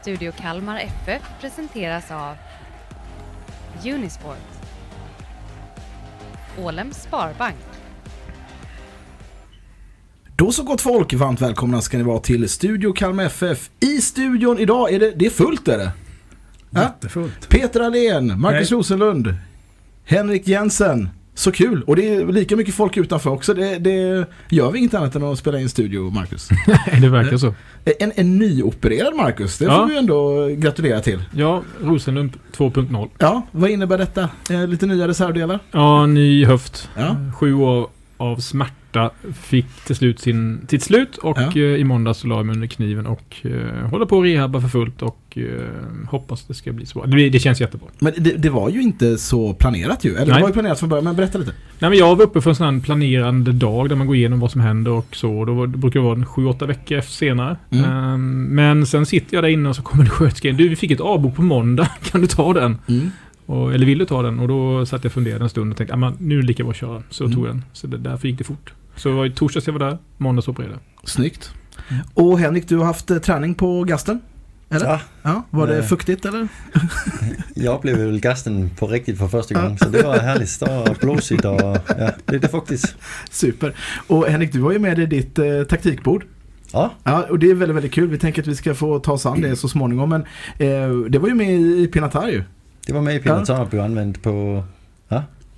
Studio 0.00 0.32
Kalmar 0.32 0.80
FF 0.80 1.22
presenteras 1.40 2.10
av 2.10 2.36
Unisport 3.84 4.36
Ålems 6.58 7.02
Sparbank 7.02 7.56
Då 10.36 10.52
så 10.52 10.62
gott 10.62 10.80
folk, 10.80 11.12
varmt 11.12 11.40
välkomna 11.40 11.80
ska 11.80 11.98
ni 11.98 12.02
vara 12.02 12.20
till 12.20 12.48
Studio 12.48 12.92
Kalmar 12.92 13.24
FF. 13.24 13.70
I 13.80 14.00
studion 14.00 14.58
idag 14.58 14.92
är 14.92 15.00
det, 15.00 15.10
det 15.10 15.26
är 15.26 15.30
fullt 15.30 15.68
är 15.68 15.78
det. 15.78 15.92
Ja? 16.70 16.82
Jättefullt. 16.82 17.48
Peter 17.48 17.80
Allén, 17.80 18.40
Marcus 18.40 18.70
Hej. 18.70 18.78
Rosenlund, 18.78 19.34
Henrik 20.04 20.48
Jensen. 20.48 21.08
Så 21.40 21.52
kul! 21.52 21.82
Och 21.82 21.96
det 21.96 22.14
är 22.14 22.26
lika 22.26 22.56
mycket 22.56 22.74
folk 22.74 22.96
utanför 22.96 23.30
också. 23.30 23.54
Det, 23.54 23.78
det 23.78 24.26
gör 24.48 24.70
vi 24.70 24.78
inget 24.78 24.94
annat 24.94 25.14
än 25.16 25.24
att 25.24 25.38
spela 25.38 25.60
in 25.60 25.68
studio, 25.68 26.10
Marcus. 26.10 26.48
Det 27.00 27.08
verkar 27.08 27.36
så. 27.36 27.54
En, 28.00 28.12
en 28.16 28.38
nyopererad 28.38 29.14
Marcus, 29.16 29.58
det 29.58 29.64
Ja. 29.64 29.76
får 29.76 29.86
vi 29.86 29.98
ändå 29.98 30.46
gratulera 30.48 31.00
till. 31.00 31.22
Ja, 31.36 31.62
Rosenlund 31.82 32.32
2.0. 32.56 33.08
Ja, 33.18 33.42
vad 33.52 33.70
innebär 33.70 33.98
detta? 33.98 34.28
Eh, 34.50 34.66
lite 34.66 34.86
nya 34.86 35.08
reservdelar? 35.08 35.58
Ja, 35.70 36.06
ny 36.06 36.44
höft. 36.44 36.88
Ja. 36.96 37.16
Sju 37.38 37.54
år 37.54 37.88
av 38.16 38.36
smärta 38.36 38.74
fick 39.34 39.66
till 39.86 39.96
slut 39.96 40.20
sin, 40.20 40.66
sitt 40.70 40.82
slut 40.82 41.16
och 41.16 41.38
Ja. 41.40 41.50
eh, 41.56 41.62
i 41.62 41.84
måndags 41.84 42.18
så 42.18 42.26
la 42.26 42.36
jag 42.36 42.46
mig 42.46 42.54
under 42.54 42.66
kniven 42.68 43.06
och 43.06 43.36
eh, 43.42 43.88
håller 43.90 44.06
på 44.06 44.18
att 44.18 44.24
rehabba 44.24 44.60
för 44.60 44.68
fullt 44.68 45.02
och 45.02 45.38
eh, 45.38 45.44
hoppas 46.08 46.44
det 46.46 46.54
ska 46.54 46.72
bli 46.72 46.86
så 46.86 46.98
bra. 46.98 47.06
Det, 47.06 47.28
det 47.30 47.38
känns 47.38 47.60
jättebra. 47.60 47.88
Men 47.98 48.12
det, 48.18 48.30
det 48.36 48.50
var 48.50 48.68
ju 48.70 48.82
inte 48.82 49.18
så 49.18 49.54
planerat 49.54 50.04
ju. 50.04 50.14
Eller 50.14 50.26
det 50.26 50.32
Nej. 50.32 50.40
var 50.42 50.48
ju 50.48 50.52
planerat 50.52 50.78
från 50.78 50.88
början, 50.88 51.04
men 51.04 51.16
berätta 51.16 51.38
lite. 51.38 51.52
Nej, 51.78 51.90
men 51.90 51.98
jag 51.98 52.16
var 52.16 52.24
uppe 52.24 52.40
för 52.40 52.50
en 52.50 52.56
sån 52.56 52.74
här 52.74 52.80
planerande 52.82 53.52
dag 53.52 53.88
där 53.88 53.96
man 53.96 54.06
går 54.06 54.16
igenom 54.16 54.40
vad 54.40 54.50
som 54.50 54.60
händer 54.60 54.90
och 54.90 55.16
så. 55.16 55.44
Då 55.44 55.54
var, 55.54 55.66
det 55.66 55.78
brukar 55.78 56.00
det 56.00 56.04
vara 56.04 56.14
en 56.16 56.24
7-8 56.26 56.66
veckor 56.66 56.98
efter 56.98 57.12
senare. 57.12 57.56
Mm. 57.70 57.84
Ehm, 57.84 58.42
men 58.44 58.86
sen 58.86 59.06
sitter 59.06 59.34
jag 59.36 59.44
där 59.44 59.48
inne 59.48 59.68
och 59.68 59.76
så 59.76 59.82
kommer 59.82 60.04
det 60.04 60.10
sköterska 60.10 60.48
in. 60.48 60.56
Du, 60.56 60.68
vi 60.68 60.76
fick 60.76 60.90
ett 60.90 61.00
avbok 61.00 61.36
på 61.36 61.42
måndag. 61.42 61.88
Kan 62.02 62.20
du 62.20 62.26
ta 62.26 62.52
den? 62.52 62.78
Mm. 62.88 63.10
Och, 63.46 63.74
eller 63.74 63.86
vill 63.86 63.98
du 63.98 64.04
ta 64.04 64.22
den? 64.22 64.38
Och 64.38 64.48
då 64.48 64.86
satt 64.86 65.04
jag 65.04 65.08
och 65.08 65.12
funderade 65.14 65.44
en 65.44 65.48
stund 65.50 65.70
och 65.72 65.76
tänkte, 65.78 65.94
"Ah, 65.94 65.96
men 65.96 66.14
nu 66.18 66.34
är 66.38 66.40
det 66.42 66.46
lika 66.46 66.62
bra 66.62 66.70
att 66.70 66.76
köra. 66.76 67.02
Så 67.10 67.24
Mm. 67.24 67.36
tog 67.36 67.46
jag 67.46 67.54
den. 67.54 67.64
Så 67.72 67.86
det, 67.86 67.98
därför 67.98 68.28
gick 68.28 68.38
det 68.38 68.44
fort. 68.44 68.72
Så 69.00 69.08
det 69.08 69.14
var 69.14 69.26
i 69.26 69.30
torsdags 69.30 69.66
jag 69.66 69.72
var 69.72 69.80
där, 69.90 69.98
måndags 70.16 70.48
opererade 70.48 70.74
jag. 71.00 71.08
Snyggt. 71.08 71.50
Mm. 71.88 72.02
Och 72.14 72.38
Henrik, 72.38 72.68
du 72.68 72.76
har 72.76 72.84
haft 72.84 73.10
eh, 73.10 73.18
träning 73.18 73.54
på 73.54 73.84
gasten? 73.84 74.20
Eller? 74.70 74.86
Ja, 74.86 75.00
Ja, 75.22 75.42
var 75.50 75.66
det 75.66 75.78
Nej. 75.78 75.82
fuktigt 75.88 76.24
eller? 76.24 76.48
jag 77.54 77.74
upplevde 77.78 78.04
väl 78.06 78.20
gasten 78.20 78.70
på 78.78 78.86
riktigt 78.86 79.18
för 79.18 79.28
första 79.28 79.54
Ja. 79.54 79.60
gången. 79.62 79.78
Så 79.78 79.88
det 79.88 80.02
var 80.02 80.18
härligt. 80.18 80.62
Och 80.90 80.96
blåsigt 81.00 81.44
och 81.44 81.60
ja, 81.60 82.10
lite 82.26 82.48
fuktigt. 82.48 82.96
Super. 83.30 83.74
Och 84.06 84.26
Henrik, 84.26 84.52
du 84.52 84.62
har 84.62 84.72
ju 84.72 84.78
med 84.78 84.96
dig 84.96 85.06
ditt 85.06 85.38
eh, 85.38 85.62
taktikbord. 85.68 86.24
Ja, 86.72 86.90
Ja, 87.04 87.22
och 87.30 87.38
det 87.38 87.50
är 87.50 87.54
väldigt, 87.54 87.76
väldigt 87.76 87.92
kul. 87.92 88.08
Vi 88.08 88.18
tänker 88.18 88.42
att 88.42 88.48
vi 88.48 88.56
ska 88.56 88.74
få 88.74 88.98
ta 88.98 89.12
oss 89.12 89.26
an 89.26 89.40
det 89.40 89.56
så 89.56 89.68
småningom. 89.68 90.08
Men 90.10 90.20
eh, 90.58 90.96
det 91.08 91.18
var 91.18 91.28
ju 91.28 91.34
med 91.34 91.52
i, 91.60 91.86
Pinatar 91.86 92.28
ju. 92.28 92.42
det 92.86 92.92
var 92.92 93.00
med 93.02 93.16
i 93.16 93.18
Pinatar 93.18 93.66
blev 93.66 93.82
använt 93.82 94.22
på, 94.22 94.64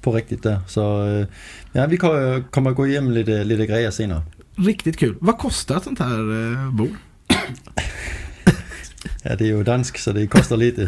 på 0.03 0.13
riktigt 0.13 0.43
där. 0.43 0.61
Så 0.69 1.07
eh, 1.07 1.27
ja, 1.73 1.87
vi 1.87 1.97
kommer, 1.97 2.71
gå 2.71 2.87
igenom 2.87 3.13
lite, 3.13 3.45
lite 3.45 3.67
grejer 3.67 3.91
senare. 3.91 4.23
Riktigt 4.57 4.99
kul. 4.99 5.17
Vad 5.21 5.39
kostar 5.39 5.77
ett 5.77 5.85
sånt 5.85 5.99
här 5.99 6.53
eh, 6.53 6.71
bord? 6.71 6.97
Ja, 9.23 9.37
det 9.39 9.45
är 9.45 9.49
ju 9.49 9.63
dansk 9.63 9.99
så 9.99 10.13
det 10.13 10.27
kostar 10.27 10.57
lite. 10.57 10.83
Är 10.83 10.87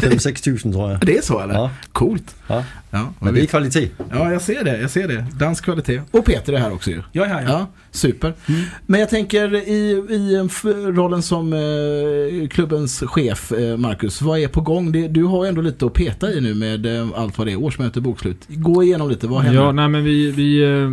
5-6 0.00 0.42
tusen 0.44 0.72
tror 0.72 0.90
jag. 0.90 1.00
Det 1.00 1.16
är 1.18 1.22
så 1.22 1.40
eller? 1.40 1.54
Ja, 1.54 1.70
Coolt. 1.92 2.34
ja. 2.46 2.64
Ja, 2.90 3.12
men 3.20 3.34
det 3.34 3.40
är 3.42 3.46
kvalitet. 3.46 3.88
ja, 4.10 4.32
jag 4.32 4.42
ser 4.42 4.64
det. 4.64 4.80
Jag 4.80 4.90
ser 4.90 5.08
det. 5.08 5.26
Dansk 5.38 5.64
kvalitet. 5.64 6.00
Och 6.10 6.24
Peter 6.24 6.52
är 6.52 6.58
här 6.58 6.72
också 6.72 6.90
ju. 6.90 7.02
Är 7.12 7.24
här, 7.24 7.42
ja. 7.42 7.48
Ja, 7.48 7.66
super. 7.90 8.34
Mm. 8.48 8.62
Men 8.86 9.00
jag 9.00 9.08
tänker 9.08 9.54
i, 9.54 9.90
i 10.10 10.48
rollen 10.92 11.22
som 11.22 11.52
eh, 11.52 12.48
klubbens 12.48 13.00
chef, 13.06 13.52
eh, 13.52 13.76
Marcus, 13.76 14.22
vad 14.22 14.38
är 14.38 14.48
på 14.48 14.60
gång? 14.60 14.92
Det, 14.92 15.08
du 15.08 15.24
har 15.24 15.46
ändå 15.46 15.60
lite 15.60 15.86
att 15.86 15.92
peta 15.92 16.32
i 16.32 16.40
nu 16.40 16.54
med 16.54 16.86
eh, 17.00 17.08
allt 17.16 17.38
vad 17.38 17.46
det 17.46 17.52
är, 17.52 17.62
årsmöte, 17.62 18.00
bokslut. 18.00 18.38
Gå 18.48 18.82
igenom 18.82 19.08
lite, 19.10 19.26
vad 19.26 19.42
händer? 19.42 19.62
Ja, 19.62 19.72
nej 19.72 19.88
men 19.88 20.04
vi... 20.04 20.30
Vi, 20.30 20.62
eh, 20.62 20.90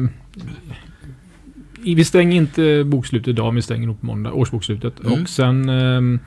vi 1.84 2.06
stänger 2.06 2.38
inte 2.38 2.84
bokslutet 2.84 3.28
idag, 3.28 3.46
men 3.46 3.56
vi 3.56 3.62
stänger 3.62 3.88
nog 3.88 4.00
på 4.00 4.06
måndag, 4.06 4.34
årsbokslutet. 4.34 5.00
Mm. 5.00 5.22
Och 5.22 5.30
sen 5.30 5.70
eh, 5.70 6.20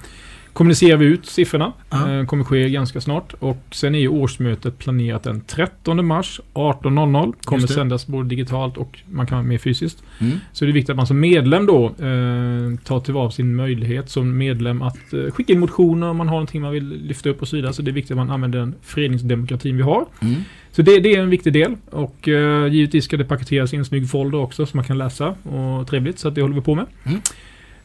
kommunicerar 0.52 0.96
vi 0.96 1.06
ut 1.06 1.26
siffrorna. 1.26 1.72
Ja. 1.90 2.12
Eh, 2.12 2.26
kommer 2.26 2.44
ske 2.44 2.70
ganska 2.70 3.00
snart. 3.00 3.34
Och 3.38 3.62
sen 3.70 3.94
är 3.94 3.98
ju 3.98 4.08
årsmötet 4.08 4.78
planerat 4.78 5.22
den 5.22 5.40
13 5.40 6.06
mars 6.06 6.40
18.00. 6.54 7.34
Kommer 7.44 7.66
sändas 7.66 8.06
både 8.06 8.28
digitalt 8.28 8.76
och 8.76 8.98
man 9.10 9.26
kan 9.26 9.38
vara 9.38 9.46
med 9.46 9.60
fysiskt. 9.60 10.02
Mm. 10.18 10.38
Så 10.52 10.64
det 10.64 10.70
är 10.70 10.72
viktigt 10.72 10.90
att 10.90 10.96
man 10.96 11.06
som 11.06 11.20
medlem 11.20 11.66
då 11.66 11.84
eh, 11.86 12.78
tar 12.84 13.00
tillvara 13.00 13.30
sin 13.30 13.54
möjlighet 13.54 14.10
som 14.10 14.38
medlem 14.38 14.82
att 14.82 15.12
eh, 15.12 15.30
skicka 15.30 15.52
in 15.52 15.60
motioner 15.60 16.06
om 16.06 16.16
man 16.16 16.28
har 16.28 16.34
någonting 16.34 16.62
man 16.62 16.72
vill 16.72 16.88
lyfta 16.88 17.28
upp 17.28 17.42
och 17.42 17.48
så 17.48 17.56
vidare. 17.56 17.72
Så 17.72 17.82
det 17.82 17.90
är 17.90 17.92
viktigt 17.92 18.10
att 18.10 18.16
man 18.16 18.30
använder 18.30 18.58
den 18.58 18.74
föreningsdemokratin 18.82 19.76
vi 19.76 19.82
har. 19.82 20.06
Mm. 20.20 20.34
Så 20.72 20.82
det, 20.82 21.00
det 21.00 21.14
är 21.16 21.22
en 21.22 21.30
viktig 21.30 21.52
del. 21.52 21.76
Och 21.90 22.28
eh, 22.28 22.66
givetvis 22.66 23.04
ska 23.04 23.16
det 23.16 23.24
paketeras 23.24 23.74
i 23.74 23.76
en 23.76 23.84
snygg 23.84 24.10
folder 24.10 24.38
också 24.38 24.66
som 24.66 24.78
man 24.78 24.84
kan 24.84 24.98
läsa. 24.98 25.28
Och 25.28 25.88
trevligt, 25.88 26.18
så 26.18 26.28
att 26.28 26.34
det 26.34 26.42
håller 26.42 26.54
vi 26.54 26.60
på 26.60 26.74
med. 26.74 26.86
Mm. 27.04 27.20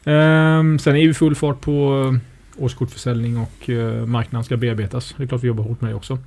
Ehm, 0.04 0.78
sen 0.78 0.96
är 0.96 1.06
vi 1.06 1.14
full 1.14 1.34
fart 1.34 1.60
på 1.60 2.04
eh, 2.12 2.64
årskortförsäljning 2.64 3.38
och 3.38 3.70
eh, 3.70 4.06
marknaden 4.06 4.44
ska 4.44 4.56
bearbetas. 4.56 5.14
Det 5.16 5.22
är 5.22 5.26
klart 5.26 5.42
vi 5.42 5.48
jobbar 5.48 5.64
hårt 5.64 5.80
med 5.80 5.90
det 5.90 5.94
också. 5.94 6.18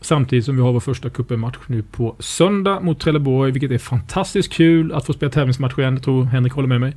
Samtidigt 0.00 0.44
som 0.44 0.56
vi 0.56 0.62
har 0.62 0.72
vår 0.72 0.80
första 0.80 1.08
cupen-match 1.08 1.56
nu 1.66 1.82
på 1.82 2.16
söndag 2.18 2.80
mot 2.80 3.00
Trelleborg, 3.00 3.52
vilket 3.52 3.70
är 3.70 3.78
fantastiskt 3.78 4.52
kul 4.52 4.92
att 4.92 5.06
få 5.06 5.12
spela 5.12 5.32
tävlingsmatch 5.32 5.78
igen. 5.78 5.94
Jag 5.94 6.02
tror 6.02 6.24
Henrik 6.24 6.52
håller 6.52 6.68
med 6.68 6.80
mig. 6.80 6.96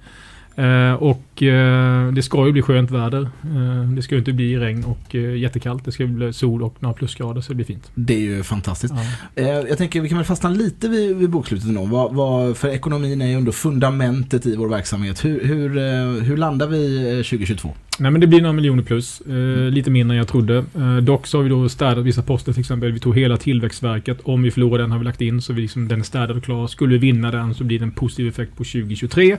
Eh, 0.55 0.93
och 0.93 1.43
eh, 1.43 2.11
det 2.11 2.23
ska 2.23 2.45
ju 2.45 2.51
bli 2.51 2.61
skönt 2.61 2.91
väder. 2.91 3.21
Eh, 3.21 3.91
det 3.95 4.01
ska 4.01 4.15
ju 4.15 4.19
inte 4.19 4.33
bli 4.33 4.57
regn 4.57 4.83
och 4.83 5.15
eh, 5.15 5.37
jättekallt. 5.37 5.85
Det 5.85 5.91
ska 5.91 6.05
bli 6.05 6.33
sol 6.33 6.63
och 6.63 6.75
några 6.79 6.93
plusgrader, 6.93 7.41
så 7.41 7.51
det 7.51 7.55
blir 7.55 7.65
fint. 7.65 7.91
Det 7.95 8.13
är 8.13 8.19
ju 8.19 8.43
fantastiskt. 8.43 8.93
Ja. 9.35 9.43
Eh, 9.43 9.49
jag 9.49 9.77
tänker 9.77 10.01
vi 10.01 10.09
kan 10.09 10.17
väl 10.17 10.25
fastna 10.25 10.49
lite 10.49 10.87
vid, 10.87 11.17
vid 11.17 11.29
bokslutet 11.29 11.67
ändå. 11.67 11.85
Vad, 11.85 12.13
vad, 12.13 12.57
för 12.57 12.67
ekonomin 12.67 13.21
är 13.21 13.27
ju 13.27 13.33
ändå 13.33 13.51
fundamentet 13.51 14.45
i 14.45 14.55
vår 14.55 14.67
verksamhet. 14.67 15.25
Hur, 15.25 15.45
hur, 15.45 15.77
eh, 15.77 16.23
hur 16.23 16.37
landar 16.37 16.67
vi 16.67 17.09
eh, 17.09 17.15
2022? 17.15 17.69
Nej 17.99 18.11
men 18.11 18.21
det 18.21 18.27
blir 18.27 18.41
några 18.41 18.53
miljoner 18.53 18.83
plus. 18.83 19.21
Eh, 19.21 19.69
lite 19.69 19.89
mindre 19.89 20.15
än 20.15 20.17
jag 20.17 20.27
trodde. 20.27 20.65
Dock 21.01 21.27
så 21.27 21.37
har 21.37 21.43
vi 21.43 21.49
då 21.49 21.69
städat 21.69 22.05
vissa 22.05 22.21
poster 22.21 22.53
till 22.53 22.59
exempel. 22.59 22.91
Vi 22.91 22.99
tog 22.99 23.17
hela 23.17 23.37
Tillväxtverket. 23.37 24.19
Om 24.23 24.43
vi 24.43 24.51
förlorar 24.51 24.81
den 24.81 24.91
har 24.91 24.99
vi 24.99 25.05
lagt 25.05 25.21
in 25.21 25.41
så 25.41 25.53
vi 25.53 25.61
liksom, 25.61 25.87
den 25.87 25.99
är 25.99 26.03
städad 26.03 26.37
och 26.37 26.43
klar. 26.43 26.67
Skulle 26.67 26.91
vi 26.93 26.97
vinna 26.97 27.31
den 27.31 27.53
så 27.53 27.63
blir 27.63 27.79
det 27.79 27.85
en 27.85 27.91
positiv 27.91 28.27
effekt 28.27 28.51
på 28.51 28.63
2023. 28.63 29.37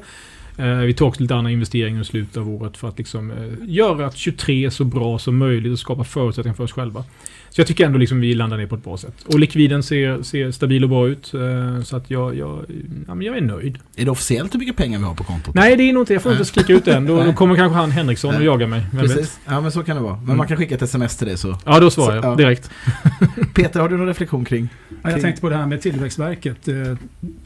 Eh, 0.56 0.76
vi 0.76 0.94
tog 0.94 1.08
också 1.08 1.22
lite 1.22 1.34
andra 1.34 1.50
investeringar 1.50 2.00
i 2.00 2.04
slutet 2.04 2.36
av 2.36 2.48
året 2.48 2.76
för 2.76 2.88
att 2.88 2.98
liksom, 2.98 3.30
eh, 3.30 3.36
göra 3.62 4.06
att 4.06 4.16
23 4.16 4.64
är 4.66 4.70
så 4.70 4.84
bra 4.84 5.18
som 5.18 5.36
möjligt 5.36 5.72
och 5.72 5.78
skapa 5.78 6.04
förutsättningar 6.04 6.54
för 6.56 6.64
oss 6.64 6.72
själva. 6.72 7.04
Så 7.50 7.60
jag 7.60 7.66
tycker 7.68 7.86
ändå 7.86 7.98
liksom 7.98 8.20
vi 8.20 8.34
landar 8.34 8.56
ner 8.58 8.66
på 8.66 8.74
ett 8.74 8.84
bra 8.84 8.96
sätt. 8.96 9.14
Och 9.26 9.38
likviden 9.40 9.82
ser, 9.82 10.22
ser 10.22 10.50
stabil 10.50 10.82
och 10.84 10.90
bra 10.90 11.08
ut. 11.08 11.34
Eh, 11.34 11.82
så 11.82 11.96
att 11.96 12.10
jag, 12.10 12.36
jag, 12.38 12.64
ja, 13.08 13.14
men 13.14 13.26
jag 13.26 13.36
är 13.36 13.40
nöjd. 13.40 13.78
Är 13.96 14.04
det 14.04 14.10
officiellt 14.10 14.54
hur 14.54 14.58
mycket 14.58 14.76
pengar 14.76 14.98
vi 14.98 15.04
har 15.04 15.14
på 15.14 15.24
kontot? 15.24 15.54
Nej, 15.54 15.76
det 15.76 15.82
är 15.82 15.92
nog 15.92 16.02
inte. 16.02 16.12
Jag 16.12 16.22
får 16.22 16.32
inte 16.32 16.44
skrika 16.44 16.72
ut 16.72 16.84
det 16.84 16.94
än. 16.94 17.06
Då, 17.06 17.24
då 17.24 17.32
kommer 17.32 17.56
kanske 17.56 17.76
han 17.78 17.90
Henriksson 17.90 18.30
och 18.30 18.36
Nej. 18.36 18.46
jaga 18.46 18.66
mig. 18.66 18.82
Vet? 18.92 19.00
Precis. 19.00 19.38
Ja, 19.46 19.60
men 19.60 19.72
så 19.72 19.82
kan 19.82 19.96
det 19.96 20.02
vara. 20.02 20.14
Men 20.14 20.24
Mm. 20.24 20.36
man 20.36 20.48
kan 20.48 20.56
skicka 20.56 20.74
ett 20.74 20.82
sms 20.82 21.16
till 21.16 21.26
dig 21.26 21.38
så. 21.38 21.58
Ja, 21.64 21.80
då 21.80 21.90
svarar 21.90 22.10
Så, 22.20 22.26
jag 22.26 22.32
ja. 22.32 22.36
direkt. 22.36 22.70
Peter, 23.54 23.80
har 23.80 23.88
du 23.88 23.96
någon 23.96 24.06
reflektion 24.06 24.44
kring? 24.44 24.68
Ja, 25.02 25.10
jag 25.10 25.20
tänkte 25.20 25.40
på 25.40 25.48
det 25.48 25.56
här 25.56 25.66
med 25.66 25.82
Tillväxtverket. 25.82 26.68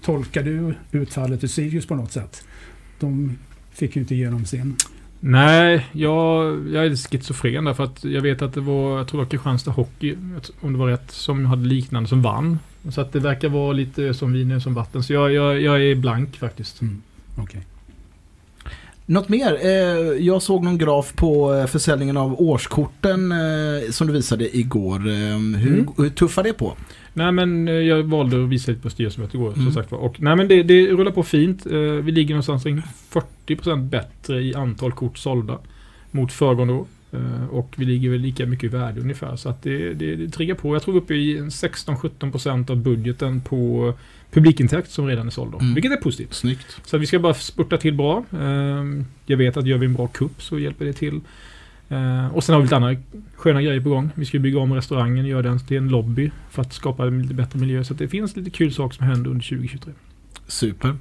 Tolkar 0.04 0.42
du 0.42 0.74
utfallet 0.92 1.44
i 1.44 1.48
Sirius 1.48 1.86
på 1.86 1.94
något 1.94 2.12
sätt? 2.12 2.44
De 3.00 3.38
fick 3.72 3.96
ju 3.96 4.02
inte 4.02 4.14
igenom 4.14 4.44
sin. 4.44 4.76
Nej, 5.20 5.86
jag, 5.92 6.44
jag 6.72 6.86
är 6.86 6.96
schizofren 6.96 7.64
därför 7.64 7.84
att 7.84 8.04
jag 8.04 8.22
vet 8.22 8.42
att 8.42 8.54
det 8.54 8.60
var, 8.60 8.98
jag 8.98 9.08
tror 9.08 9.20
det 9.20 9.24
var 9.24 9.30
Kristianstad 9.30 9.70
Hockey, 9.70 10.16
om 10.60 10.72
det 10.72 10.78
var 10.78 10.86
rätt, 10.86 11.10
som 11.10 11.46
hade 11.46 11.66
liknande 11.66 12.08
som 12.08 12.22
vann. 12.22 12.58
Så 12.90 13.00
att 13.00 13.12
det 13.12 13.20
verkar 13.20 13.48
vara 13.48 13.72
lite 13.72 14.14
som 14.14 14.32
vin 14.32 14.60
som 14.60 14.74
vatten. 14.74 15.02
Så 15.02 15.12
jag, 15.12 15.32
jag, 15.32 15.60
jag 15.60 15.82
är 15.82 15.94
blank 15.94 16.36
faktiskt. 16.36 16.80
Mm. 16.82 17.02
Okej. 17.38 17.60
Något 19.06 19.28
mer? 19.28 19.58
Eh, 19.62 19.70
jag 20.26 20.42
såg 20.42 20.64
någon 20.64 20.78
graf 20.78 21.12
på 21.16 21.54
eh, 21.54 21.66
försäljningen 21.66 22.16
av 22.16 22.40
årskorten 22.40 23.32
eh, 23.32 23.90
som 23.90 24.06
du 24.06 24.12
visade 24.12 24.56
igår. 24.58 24.98
Hur, 25.58 25.72
Mm. 25.74 25.88
hur 25.96 26.10
tuffar 26.10 26.42
det 26.42 26.52
på? 26.52 26.76
Nej 27.16 27.32
men 27.32 27.68
eh, 27.68 27.74
jag 27.74 28.02
valde 28.02 28.42
att 28.44 28.48
visa 28.48 28.70
lite 28.70 28.82
på 28.82 28.90
styrelsemötet 28.90 29.34
igår 29.34 29.52
Mm. 29.52 29.64
som 29.64 29.72
sagt 29.72 29.90
var. 29.92 29.98
Och 29.98 30.20
nej 30.22 30.36
men 30.36 30.48
det, 30.48 30.62
det 30.62 30.86
rullar 30.86 31.12
på 31.12 31.22
fint. 31.22 31.66
Eh, 31.66 31.72
vi 31.80 32.12
ligger 32.12 32.34
någonstans 32.34 32.62
kring 32.62 32.82
40% 33.46 33.88
bättre 33.88 34.42
i 34.42 34.54
antal 34.54 34.92
kort 34.92 35.18
sålda 35.18 35.58
mot 36.10 36.32
föregående 36.32 36.74
år. 36.74 36.86
Eh, 37.12 37.46
och 37.50 37.74
vi 37.76 37.84
ligger 37.84 38.10
väl 38.10 38.20
lika 38.20 38.46
mycket 38.46 38.64
i 38.64 38.68
värde 38.68 39.00
ungefär. 39.00 39.36
Så 39.36 39.48
att 39.48 39.62
det, 39.62 39.94
det, 39.94 40.16
det 40.16 40.28
triggar 40.28 40.54
på. 40.54 40.74
Jag 40.74 40.82
tror 40.82 40.94
vi 40.94 40.98
är 40.98 41.02
uppe 41.02 41.14
i 41.14 41.38
en 41.38 41.48
16-17% 41.50 42.70
av 42.70 42.76
budgeten 42.76 43.40
på 43.40 43.92
publikintäkt 44.30 44.90
som 44.90 45.06
redan 45.06 45.26
är 45.26 45.30
såld. 45.30 45.52
då. 45.52 45.58
Mm. 45.58 45.74
Vilket 45.74 45.92
är 45.92 45.96
positivt. 45.96 46.34
Snyggt. 46.34 46.80
Så 46.84 46.98
vi 46.98 47.06
ska 47.06 47.18
bara 47.18 47.34
spurta 47.34 47.76
till 47.76 47.94
bra. 47.94 48.24
Jag 49.26 49.36
vet 49.36 49.56
att 49.56 49.66
gör 49.66 49.78
vi 49.78 49.86
en 49.86 49.94
bra 49.94 50.06
kupp 50.06 50.42
så 50.42 50.58
hjälper 50.58 50.84
det 50.84 50.92
till. 50.92 51.20
Eh, 51.88 52.34
Och 52.34 52.44
sen 52.44 52.52
har 52.52 52.60
vi 52.60 52.64
lite 52.64 52.76
andra 52.76 52.96
sköna 53.36 53.62
grejer 53.62 53.80
på 53.80 53.88
gång. 53.88 54.10
Vi 54.14 54.24
ska 54.24 54.38
bygga 54.38 54.58
om 54.58 54.72
restaurangen, 54.74 55.24
och 55.24 55.30
göra 55.30 55.42
den 55.42 55.58
till 55.58 55.76
en 55.76 55.88
lobby 55.88 56.30
för 56.50 56.62
att 56.62 56.72
skapa 56.72 57.06
en 57.06 57.22
lite 57.22 57.34
bättre 57.34 57.58
miljö. 57.58 57.84
Så 57.84 57.92
att 57.92 57.98
det 57.98 58.08
finns 58.08 58.36
lite 58.36 58.50
kul 58.50 58.72
saker 58.72 58.96
som 58.96 59.06
händer 59.06 59.30
under 59.30 59.44
2023. 59.44 59.92
Super. 60.46 60.96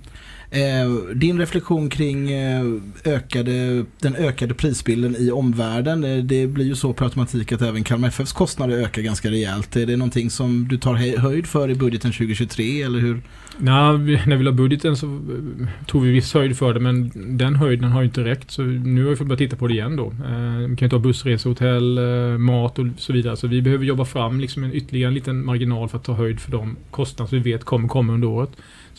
Eh, 0.50 1.16
din 1.16 1.40
reflektion 1.40 1.90
kring 1.90 2.32
eh, 2.32 2.66
ökade, 3.06 3.86
den 4.00 4.16
ökade 4.16 4.54
prisbilden 4.54 5.16
i 5.20 5.32
omvärlden. 5.32 6.04
Eh, 6.04 6.18
det 6.18 6.48
blir 6.48 6.66
ju 6.66 6.76
så 6.76 6.94
per 6.94 7.06
automatik 7.06 7.52
att 7.52 7.62
även 7.62 7.84
Kalmar 7.84 8.08
FFs 8.08 8.34
kostnader 8.34 8.78
ökar 8.78 9.02
ganska 9.02 9.32
rejält. 9.32 9.76
Är 9.76 9.86
det 9.86 9.98
någonting 9.98 10.30
som 10.30 10.68
du 10.68 10.78
tar 10.78 11.18
höjd 11.18 11.48
för 11.48 11.70
i 11.70 11.76
budgeten 11.76 12.12
2023 12.12 12.82
eller 12.82 13.00
hur? 13.00 13.22
Nej, 13.58 14.22
när 14.28 14.36
vi 14.36 14.44
la 14.44 14.52
budgeten 14.52 14.98
så 14.98 15.06
eh, 15.06 15.68
tog 15.86 16.04
vi 16.04 16.12
viss 16.12 16.34
höjd 16.34 16.58
för 16.58 16.74
det 16.74 16.80
men 16.80 17.12
den 17.38 17.56
höjden 17.56 17.92
har 17.92 18.02
ju 18.02 18.08
inte 18.08 18.24
räckt 18.24 18.52
så 18.52 18.62
nu 18.62 19.04
har 19.04 19.10
vi 19.10 19.16
fått 19.16 19.28
börja 19.28 19.38
titta 19.38 19.56
på 19.56 19.68
det 19.68 19.74
igen 19.74 19.96
då. 19.96 20.06
Eh, 20.06 20.70
vi 20.70 20.76
kan 20.76 20.86
ju 20.86 20.90
ta 20.90 21.00
bussresor, 21.00 21.50
hotell, 21.50 21.98
eh, 21.98 22.38
mat 22.38 22.80
och 22.80 22.86
så 22.98 23.14
vidare. 23.14 23.38
Så 23.38 23.48
vi 23.48 23.62
behöver 23.62 23.86
jobba 23.86 24.06
fram 24.06 24.40
liksom 24.40 24.64
en 24.64 24.74
ytterligare 24.74 25.08
en 25.08 25.14
liten 25.16 25.46
marginal 25.46 25.90
för 25.90 25.98
att 25.98 26.04
ta 26.04 26.14
höjd 26.14 26.40
för 26.40 26.52
de 26.52 26.76
kostnader 26.92 27.30
som 27.30 27.42
vi 27.42 27.52
vet 27.52 27.64
kommer 27.64 27.88
komma 27.88 28.14
under 28.14 28.28
året. 28.28 28.50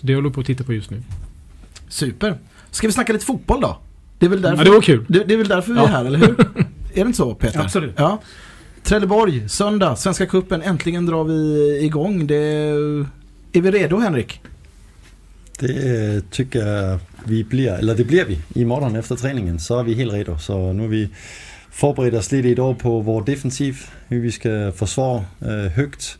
Så 0.01 0.07
det 0.07 0.15
håller 0.15 0.29
vi 0.29 0.35
på 0.35 0.41
att 0.41 0.47
titta 0.47 0.65
på 0.65 0.73
just 0.73 0.91
nu. 0.91 1.03
Super. 1.89 2.39
Ska 2.71 2.87
vi 2.87 2.93
snacka 2.93 3.13
lite 3.13 3.25
fotboll 3.25 3.61
då? 3.61 3.79
Det 4.19 4.27
är 4.27 4.31
väl 4.31 4.43
därför, 4.43 4.59
Ja, 4.59 4.65
det 4.65 4.71
var 4.71 4.81
kul. 4.83 5.05
det, 5.09 5.25
det 5.25 5.35
är 5.35 5.39
väl 5.39 5.49
därför 5.49 5.73
vi 5.73 5.79
är 5.79 5.83
Ja. 5.83 5.89
här, 5.89 6.05
eller 6.05 6.19
hur? 6.19 6.41
är 6.41 6.45
det 6.95 7.01
inte 7.01 7.17
så 7.17 7.35
Peter? 7.35 7.61
Absolut. 7.61 7.95
Ja. 7.97 8.21
Trelleborg, 8.83 9.49
söndag, 9.49 9.97
Svenska 9.97 10.27
Cupen. 10.27 10.63
Äntligen 10.63 11.07
drar 11.07 11.25
vi 11.25 11.79
igång. 11.85 12.27
Det, 12.27 12.37
är 13.53 13.61
vi 13.61 13.71
redo 13.71 13.99
Henrik? 13.99 14.41
Det 15.59 16.15
øh, 16.15 16.23
tycker 16.31 16.67
jag 16.67 16.99
vi 17.25 17.45
blir, 17.45 17.73
eller 17.73 17.95
det 17.95 18.05
blir 18.05 18.25
vi. 18.25 18.39
Imorgon 18.61 18.97
efter 18.97 19.17
träningen 19.17 19.61
så 19.61 19.79
är 19.79 19.83
vi 19.85 19.95
helt 19.95 20.13
redo. 20.13 20.39
Så 20.39 20.73
nu 20.73 20.83
har 20.83 20.89
vi 20.89 21.09
förberett 21.71 22.15
oss 22.15 22.33
lite 22.33 22.49
idag 22.49 22.79
på 22.79 23.01
vår 23.01 23.23
defensiv, 23.25 23.79
hur 24.09 24.21
vi 24.21 24.33
ska 24.33 24.73
försvara 24.77 25.25
øh, 25.41 25.71
högt 25.71 26.19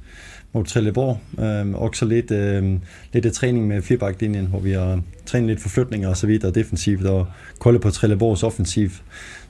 mot 0.57 0.69
Trelleborg. 0.69 1.19
Øhm, 1.39 1.75
också 1.75 2.05
lite, 2.05 2.37
øhm, 2.37 2.81
lite 3.13 3.31
träning 3.31 3.69
med 3.69 3.85
fyrbacklinjen, 3.85 4.47
hvor 4.47 4.61
vi 4.61 4.75
har 4.75 5.03
träning 5.25 5.49
lite 5.49 5.63
förflyttningar 5.63 6.11
och 6.11 6.17
så 6.17 6.27
vidare 6.27 6.53
defensivt 6.53 7.05
och 7.05 7.27
kolla 7.59 7.79
på 7.79 7.91
Trelleborgs 7.91 8.43
offensiv. 8.43 9.01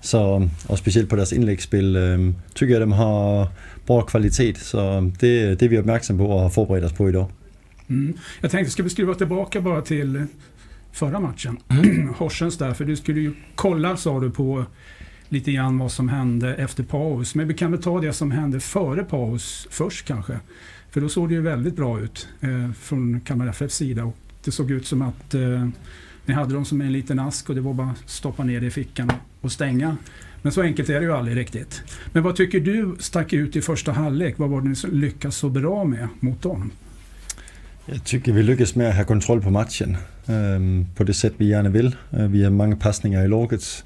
Så, 0.00 0.48
och 0.66 0.78
speciellt 0.78 1.08
på 1.10 1.16
deras 1.16 1.32
inläggsspel 1.32 1.96
øhm, 1.96 2.34
tycker 2.54 2.72
jag 2.72 2.82
de 2.82 2.92
har 2.92 3.48
bra 3.86 4.02
kvalitet. 4.02 4.54
Så 4.54 5.10
det, 5.20 5.54
det 5.54 5.64
är 5.64 5.68
vi 5.68 5.78
uppmärksamma 5.78 6.24
på 6.24 6.30
och 6.30 6.40
har 6.40 6.50
förberett 6.50 6.84
oss 6.84 6.92
på 6.92 7.08
idag. 7.08 7.30
Mm. 7.88 8.18
Jag 8.40 8.50
tänkte, 8.50 8.70
ska 8.70 8.82
vi 8.82 8.90
skruva 8.90 9.14
tillbaka 9.14 9.60
bara 9.60 9.82
till 9.82 10.26
förra 10.92 11.20
matchen? 11.20 11.58
Mm. 11.68 12.08
Horsens 12.18 12.58
där, 12.58 12.74
för 12.74 12.84
du 12.84 12.96
skulle 12.96 13.20
ju 13.20 13.34
kolla 13.54 13.96
sa 13.96 14.20
du 14.20 14.30
på 14.30 14.64
lite 15.28 15.52
grann 15.52 15.78
vad 15.78 15.92
som 15.92 16.08
hände 16.08 16.54
efter 16.54 16.82
paus. 16.82 17.34
Men 17.34 17.48
vi 17.48 17.54
kan 17.54 17.70
väl 17.70 17.82
ta 17.82 18.00
det 18.00 18.12
som 18.12 18.30
hände 18.30 18.60
före 18.60 19.04
paus 19.04 19.68
först 19.70 20.06
kanske. 20.06 20.40
För 20.96 21.00
då 21.00 21.08
såg 21.08 21.28
det 21.28 21.34
ju 21.34 21.40
väldigt 21.40 21.76
bra 21.76 22.00
ut 22.00 22.28
eh, 22.40 22.72
från 22.72 23.20
Kalmar 23.20 23.46
FFs 23.46 23.74
sida. 23.74 24.04
Och 24.04 24.16
det 24.44 24.50
såg 24.50 24.70
ut 24.70 24.86
som 24.86 25.02
att 25.02 25.34
eh, 25.34 25.68
ni 26.26 26.34
hade 26.34 26.54
dem 26.54 26.64
som 26.64 26.80
en 26.80 26.92
liten 26.92 27.18
ask 27.18 27.48
och 27.48 27.54
det 27.54 27.60
var 27.60 27.74
bara 27.74 27.90
att 27.90 28.10
stoppa 28.10 28.44
ner 28.44 28.60
det 28.60 28.66
i 28.66 28.70
fickan 28.70 29.12
och 29.40 29.52
stänga. 29.52 29.96
Men 30.42 30.52
så 30.52 30.62
enkelt 30.62 30.88
är 30.88 31.00
det 31.00 31.06
ju 31.06 31.12
aldrig 31.12 31.36
riktigt. 31.36 31.82
Men 32.12 32.22
vad 32.22 32.36
tycker 32.36 32.60
du 32.60 32.96
stack 32.98 33.32
ut 33.32 33.56
i 33.56 33.62
första 33.62 33.92
halvlek? 33.92 34.38
Vad 34.38 34.50
var 34.50 34.60
det 34.60 34.68
ni 34.68 34.76
lyckades 35.00 35.36
så 35.36 35.48
bra 35.48 35.84
med 35.84 36.08
mot 36.20 36.42
dem? 36.42 36.70
Jag 37.86 38.04
tycker 38.04 38.32
vi 38.32 38.42
lyckas 38.42 38.74
med 38.74 38.88
att 38.88 38.96
ha 38.96 39.04
kontroll 39.04 39.42
på 39.42 39.50
matchen 39.50 39.96
um, 40.26 40.86
på 40.94 41.04
det 41.04 41.14
sätt 41.14 41.32
vi 41.36 41.46
gärna 41.46 41.68
vill. 41.68 41.96
Uh, 42.14 42.26
vi 42.26 42.44
har 42.44 42.50
många 42.50 42.76
passningar 42.76 43.24
i 43.24 43.28
laget. 43.28 43.84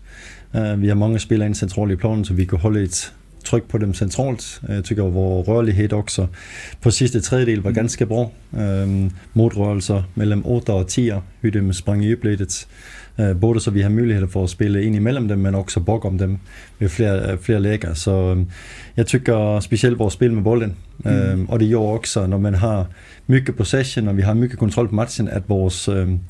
Uh, 0.54 0.74
vi 0.74 0.88
har 0.88 0.96
många 0.96 1.18
spelare 1.18 1.48
in 1.48 1.54
centralt 1.54 1.92
i 1.92 1.96
planen 1.96 2.24
så 2.24 2.34
vi 2.34 2.46
kan 2.46 2.60
hålla 2.60 2.80
ett 2.80 3.12
tryck 3.44 3.68
på 3.68 3.78
dem 3.78 3.94
centralt. 3.94 4.60
Jag 4.68 4.84
tycker 4.84 5.02
vår 5.02 5.42
rörlighet 5.42 5.92
också 5.92 6.28
på 6.80 6.90
sista 6.90 7.20
tredjedel 7.20 7.60
var 7.60 7.70
ganska 7.70 8.06
bra. 8.06 8.30
Øhm, 8.56 9.10
modrörelser 9.32 10.04
mellan 10.14 10.42
8 10.44 10.74
och 10.74 10.88
10, 10.88 11.22
hur 11.40 11.50
de 11.50 11.74
sprang 11.74 12.04
i 12.04 12.06
djupledet. 12.06 12.66
Øh, 13.18 13.36
både 13.36 13.60
så 13.60 13.70
vi 13.70 13.82
har 13.82 13.90
möjligheter 13.90 14.26
för 14.26 14.44
att 14.44 14.50
spela 14.50 14.80
in 14.80 14.94
emellan 14.94 15.28
dem 15.28 15.42
men 15.42 15.54
också 15.54 15.80
bakom 15.80 16.18
dem 16.18 16.38
med 16.78 16.90
fler, 16.90 17.36
fler 17.36 17.58
lägen. 17.58 17.96
Så 17.96 18.30
øhm, 18.32 18.50
jag 18.94 19.06
tycker 19.06 19.60
speciellt 19.60 20.00
vårt 20.00 20.12
spel 20.12 20.32
med 20.32 20.42
bollen. 20.42 20.74
Mm. 21.04 21.16
Øhm, 21.16 21.46
och 21.46 21.58
det 21.58 21.64
gör 21.64 21.94
också 21.94 22.26
när 22.26 22.38
man 22.38 22.54
har 22.54 22.86
mycket 23.26 23.56
possession 23.56 24.08
och 24.08 24.18
vi 24.18 24.22
har 24.22 24.34
mycket 24.34 24.58
kontroll 24.58 24.88
på 24.88 24.94
matchen 24.94 25.28
att 25.28 25.88
øhm, 25.88 26.20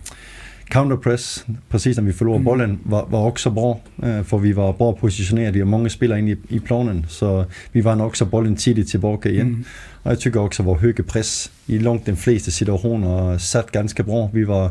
counterpress, 0.71 1.45
precis 1.69 1.97
när 1.97 2.05
vi 2.05 2.13
förlorar 2.13 2.37
Mm. 2.37 2.45
bollen, 2.45 2.79
var, 2.83 3.07
var 3.07 3.27
också 3.27 3.51
bra. 3.51 3.81
Øh, 4.03 4.23
för 4.25 4.39
vi 4.39 4.53
var 4.53 4.73
bra 4.73 4.93
positionerade 4.93 5.63
och 5.63 5.69
många 5.69 5.89
spelare 5.89 6.19
in 6.19 6.29
i, 6.29 6.37
i 6.49 6.61
planen. 6.61 7.07
Så 7.09 7.45
vi 7.73 7.81
vann 7.81 8.01
också 8.01 8.25
bollen 8.25 8.57
tidigt 8.57 8.89
tillbaka 8.89 9.29
igen. 9.29 9.47
Mm. 9.47 9.65
Och 10.03 10.11
jag 10.11 10.21
tycker 10.21 10.41
också 10.41 10.63
vår 10.63 10.79
höga 10.79 11.05
press 11.05 11.51
i 11.67 11.79
långt 11.79 12.07
de 12.07 12.17
flesta 12.17 12.51
situationer 12.51 13.39
satt 13.39 13.71
ganska 13.71 14.03
bra. 14.03 14.31
Vi 14.33 14.45
var 14.45 14.71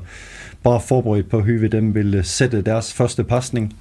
bara 0.64 0.80
förberedda 0.80 1.30
på 1.30 1.40
hur 1.40 1.60
vi 1.60 1.68
dem 1.68 1.94
ville 1.94 2.24
sätta 2.24 2.62
deras 2.62 2.94
första 2.94 3.24
passning. 3.24 3.76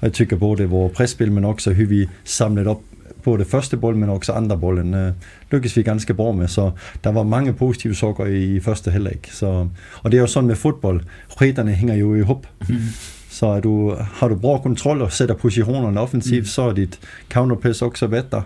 Och 0.00 0.04
jag 0.06 0.14
tycker 0.14 0.36
både 0.36 0.66
vår 0.66 0.88
pressspel 0.88 1.30
men 1.30 1.44
också 1.44 1.70
hur 1.70 1.86
vi 1.86 2.08
samlade 2.24 2.70
upp 2.70 2.82
både 3.24 3.44
första 3.44 3.76
bollen 3.76 4.00
men 4.00 4.08
också 4.08 4.32
andra 4.32 4.56
bollen 4.56 4.94
uh, 4.94 5.12
lyckades 5.50 5.76
vi 5.76 5.82
ganska 5.82 6.14
bra 6.14 6.32
med. 6.32 6.50
Så 6.50 6.72
det 7.02 7.10
var 7.10 7.24
många 7.24 7.52
positiva 7.52 7.94
saker 7.94 8.28
i 8.28 8.60
första 8.60 8.90
halvlek. 8.92 9.30
Så, 9.32 9.70
och 9.86 10.10
det 10.10 10.16
är 10.16 10.20
ju 10.20 10.26
så 10.26 10.42
med 10.42 10.58
fotboll, 10.58 11.04
skitarna 11.36 11.70
hänger 11.70 11.94
ju 11.94 12.18
ihop. 12.18 12.46
Mm. 12.68 12.82
Så 13.30 13.52
är 13.52 13.60
du, 13.60 13.96
har 14.12 14.28
du 14.28 14.36
bra 14.36 14.58
kontroll 14.58 15.02
och 15.02 15.12
sätter 15.12 15.34
positionerna 15.34 16.02
offensivt 16.02 16.32
Mm. 16.32 16.44
så 16.44 16.70
är 16.70 16.74
ditt 16.74 16.98
counterpress 17.28 17.82
också 17.82 18.08
bättre. 18.08 18.42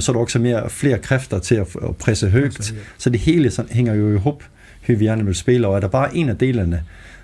Så 0.00 0.12
är 0.12 0.14
det 0.14 0.20
också 0.20 0.38
mer, 0.38 0.68
fler 0.68 0.98
krafter 0.98 1.38
till 1.38 1.60
att, 1.60 1.76
att 1.76 1.98
pressa 1.98 2.26
högt. 2.26 2.72
Så 2.96 3.10
det 3.10 3.18
hela 3.18 3.50
hänger 3.70 3.94
ju 3.94 4.14
ihop 4.14 4.42
hur 4.80 4.96
vi 4.96 5.04
gärna 5.04 5.24
vill 5.24 5.34
spela 5.34 5.68
och 5.68 5.76
är 5.76 5.80
det 5.80 5.88
bara 5.88 6.08
en 6.08 6.30
av 6.30 6.36
delarna 6.36 6.78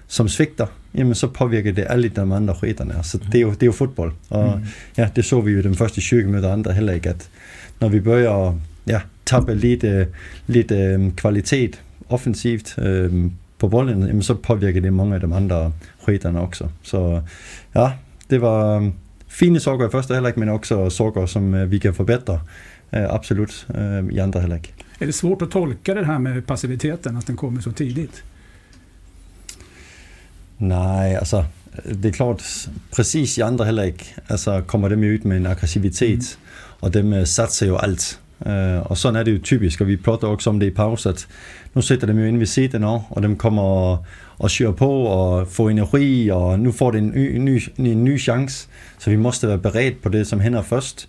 som 0.07 0.29
sviktar, 0.29 0.69
jamen 0.93 1.15
så 1.15 1.29
påverkar 1.29 1.73
det 1.73 1.89
alla 1.89 2.09
de 2.09 2.33
andra 2.33 2.55
skitarna. 2.55 3.03
Så 3.03 3.19
det 3.19 3.39
är 3.39 3.47
ju, 3.47 3.51
det 3.51 3.63
är 3.63 3.67
ju 3.67 3.73
fotboll. 3.73 4.13
Och 4.29 4.43
Mm. 4.43 4.61
ja, 4.95 5.09
det 5.15 5.23
såg 5.23 5.45
vi 5.45 5.53
ju 5.53 5.63
de 5.63 5.75
första 5.75 6.01
20 6.01 6.27
minuter 6.27 6.53
andra 6.53 6.73
halvlek 6.73 7.07
att 7.07 7.31
när 7.79 7.89
vi 7.89 8.01
börjar 8.01 8.59
ja, 8.85 9.01
tappa 9.25 9.53
lite, 9.53 10.09
lite 10.47 10.75
um, 10.75 11.13
kvalitet 11.13 11.71
offensivt 12.09 12.75
um, 12.79 13.37
på 13.59 13.69
bollen, 13.69 14.01
jamen 14.01 14.23
så 14.23 14.35
påverkar 14.35 14.81
det 14.81 14.91
många 14.91 15.15
av 15.15 15.21
de 15.21 15.33
andra 15.33 15.73
skitarna 16.05 16.43
också. 16.43 16.71
Så 16.83 17.23
ja, 17.73 17.93
det 18.29 18.39
var 18.39 18.77
um, 18.77 18.93
fina 19.29 19.61
saker 19.61 19.87
i 19.87 19.91
första 19.91 20.15
halvlek 20.15 20.37
men 20.37 20.49
också 20.49 20.91
saker 20.91 21.27
som 21.27 21.55
uh, 21.55 21.67
vi 21.67 21.81
kan 21.81 21.95
förbättra. 21.95 22.41
Uh, 22.97 23.15
absolut 23.15 23.67
uh, 23.79 24.15
i 24.17 24.21
andra 24.21 24.41
halvlek. 24.41 24.75
Är 24.99 25.07
det 25.07 25.13
svårt 25.13 25.43
att 25.43 25.51
tolka 25.51 25.95
det 25.95 26.05
här 26.05 26.19
med 26.19 26.47
passiviteten, 26.47 27.17
att 27.17 27.27
den 27.27 27.37
kommer 27.37 27.61
så 27.61 27.73
tidigt? 27.73 28.23
Nej, 30.59 31.17
alltså 31.17 31.45
det 31.85 32.09
är 32.09 32.13
klart, 32.13 32.43
precis 32.97 33.39
i 33.39 33.43
andra 33.43 33.65
halvlek 33.65 34.15
alltså, 34.27 34.63
kommer 34.63 34.91
de 34.91 35.05
ut 35.05 35.25
med 35.25 35.37
en 35.37 35.47
aggressivitet 35.47 36.39
och 36.81 36.91
de 36.91 37.13
eh, 37.13 37.25
satsar 37.25 37.67
ju 37.67 37.77
allt. 37.77 38.19
Uh, 38.47 38.79
och 38.79 38.99
så 38.99 39.09
är 39.09 39.25
det 39.25 39.31
ju 39.31 39.39
typiskt, 39.39 39.81
och 39.81 39.89
vi 39.89 39.97
pratade 39.97 40.33
också 40.33 40.51
om 40.51 40.59
det 40.59 40.67
i 40.67 40.71
paus, 40.71 41.07
att 41.07 41.27
nu 41.73 41.83
sitter 41.83 42.07
de 42.07 42.19
ju 42.19 42.29
in 42.29 42.39
vid 42.39 42.49
sidan 42.49 42.85
av 42.85 43.03
och 43.09 43.23
de 43.23 43.37
kommer 43.37 43.99
och, 44.37 44.51
kör 44.51 44.73
på 44.73 45.03
och 45.03 45.53
får 45.53 45.71
energi 45.71 46.31
och 46.31 46.59
nu 46.59 46.73
får 46.73 46.93
de 46.93 46.99
en 46.99 47.09
ny, 47.09 47.39
ny, 47.39 47.61
en 47.77 48.05
ny 48.05 48.19
chans. 48.19 48.69
Så 48.99 49.11
vi 49.11 49.17
måste 49.17 49.47
vara 49.47 49.59
beredda 49.59 49.97
på 50.03 50.09
det 50.09 50.25
som 50.25 50.41
händer 50.41 50.63
först. 50.63 51.09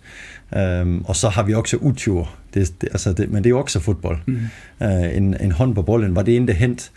Um, 0.50 1.00
och 1.00 1.16
så 1.16 1.28
har 1.28 1.42
vi 1.44 1.54
också 1.54 1.76
otur, 1.76 2.28
det, 2.52 2.80
det, 2.80 2.92
alltså 2.92 3.12
det, 3.12 3.26
men 3.26 3.42
det 3.42 3.46
är 3.46 3.50
ju 3.50 3.58
också 3.58 3.80
fotboll. 3.80 4.18
Mm. 4.26 4.40
Uh, 4.82 5.16
en, 5.16 5.34
en 5.34 5.52
hånd 5.52 5.74
på 5.74 5.82
bollen, 5.82 6.14
var 6.14 6.24
det 6.24 6.34
inte 6.34 6.52
hänt 6.52 6.90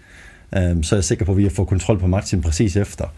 så 0.83 0.95
är 0.95 0.97
jag 0.97 1.03
säker 1.05 1.25
på 1.25 1.31
att 1.31 1.37
vi 1.37 1.49
får 1.49 1.65
kontroll 1.65 1.99
på 1.99 2.07
matchen 2.07 2.41
precis 2.43 2.75
efter. 2.75 3.09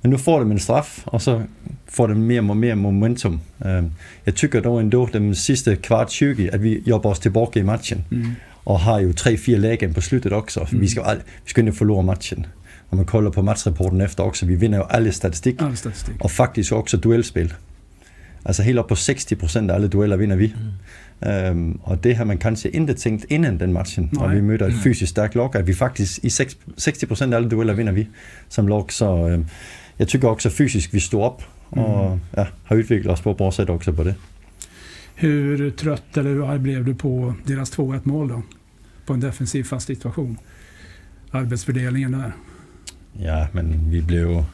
Men 0.00 0.10
nu 0.10 0.18
får 0.18 0.38
de 0.40 0.50
en 0.50 0.60
straff 0.60 1.00
och 1.04 1.22
så 1.22 1.42
får 1.86 2.08
de 2.08 2.26
mer 2.26 2.50
och 2.50 2.56
mer 2.56 2.74
momentum. 2.74 3.40
Um, 3.58 3.92
jag 4.24 4.36
tycker 4.36 4.60
då 4.60 4.78
ändå 4.78 5.08
de 5.12 5.34
sista 5.34 5.76
kvart 5.76 6.10
20 6.10 6.50
att 6.50 6.60
vi 6.60 6.82
jobbar 6.86 7.10
oss 7.10 7.20
tillbaka 7.20 7.60
i 7.60 7.62
matchen 7.62 8.04
Mm. 8.12 8.32
och 8.64 8.80
har 8.80 9.00
ju 9.00 9.12
tre, 9.12 9.36
fyra 9.36 9.58
lägen 9.58 9.94
på 9.94 10.00
slutet 10.00 10.32
också. 10.32 10.60
Mm. 10.60 10.80
Vi 10.80 10.88
ska, 10.88 11.02
all, 11.02 11.16
vi 11.44 11.50
ska 11.50 11.60
inte 11.60 11.72
förlora 11.72 12.02
matchen. 12.02 12.46
Om 12.90 12.96
man 12.98 13.06
kollar 13.06 13.30
på 13.30 13.42
matchrapporten 13.42 14.00
efter 14.00 14.24
också, 14.24 14.46
vi 14.46 14.56
vinner 14.56 14.78
ju 14.78 14.84
alla 14.84 15.12
statistik 15.12 15.62
All 15.62 15.76
statistik. 15.76 16.14
och 16.20 16.30
faktiskt 16.30 16.72
också 16.72 16.96
duellspel. 16.96 17.54
Alltså 18.42 18.62
helt 18.62 18.78
upp 18.78 18.88
på 18.88 18.94
60% 18.94 19.70
av 19.70 19.76
alla 19.76 19.86
dueller 19.86 20.16
vinner 20.16 20.36
vi. 20.36 20.54
Um, 21.20 21.72
och 21.72 21.98
det 21.98 22.14
har 22.14 22.24
man 22.24 22.38
kanske 22.38 22.68
inte 22.68 22.94
tänkt 22.94 23.24
innan 23.24 23.58
den 23.58 23.72
matchen. 23.72 24.08
Nej. 24.12 24.24
Och 24.24 24.32
vi 24.32 24.42
möter 24.42 24.66
ett 24.68 24.74
Nej. 24.74 24.82
fysiskt 24.82 25.10
starkt 25.12 25.34
lag, 25.34 25.56
att 25.56 25.64
vi 25.64 25.74
faktiskt 25.74 26.24
i 26.24 26.30
sex- 26.30 26.56
60% 26.76 27.22
av 27.26 27.34
alla 27.34 27.48
dueller 27.48 27.74
vinner 27.74 27.92
vi 27.92 28.08
som 28.48 28.68
lag. 28.68 28.92
Så 28.92 29.28
um, 29.28 29.46
jag 29.96 30.08
tycker 30.08 30.28
också 30.28 30.50
fysiskt 30.50 30.94
vi 30.94 31.00
står 31.00 31.26
upp 31.26 31.42
och 31.68 32.06
Mm. 32.06 32.20
ja, 32.36 32.46
har 32.64 32.76
utvecklat 32.76 33.12
oss 33.14 33.20
på 33.20 33.30
ett 33.30 33.38
bra 33.38 33.52
sätt 33.52 33.68
också 33.68 33.92
på 33.92 34.04
det. 34.04 34.14
Hur 35.14 35.70
trött 35.70 36.16
eller 36.16 36.30
hur 36.30 36.50
arg 36.50 36.58
blev 36.58 36.84
du 36.84 36.94
på 36.94 37.34
deras 37.46 37.76
2-1 37.78 38.00
mål 38.04 38.28
då? 38.28 38.42
På 39.06 39.12
en 39.12 39.20
defensiv 39.20 39.64
fast 39.64 39.86
situation. 39.86 40.38
Arbetsfördelningen 41.30 42.12
där. 42.12 42.32
Ja, 43.22 43.46
men 43.52 43.80
vi 43.90 44.00
blev 44.00 44.44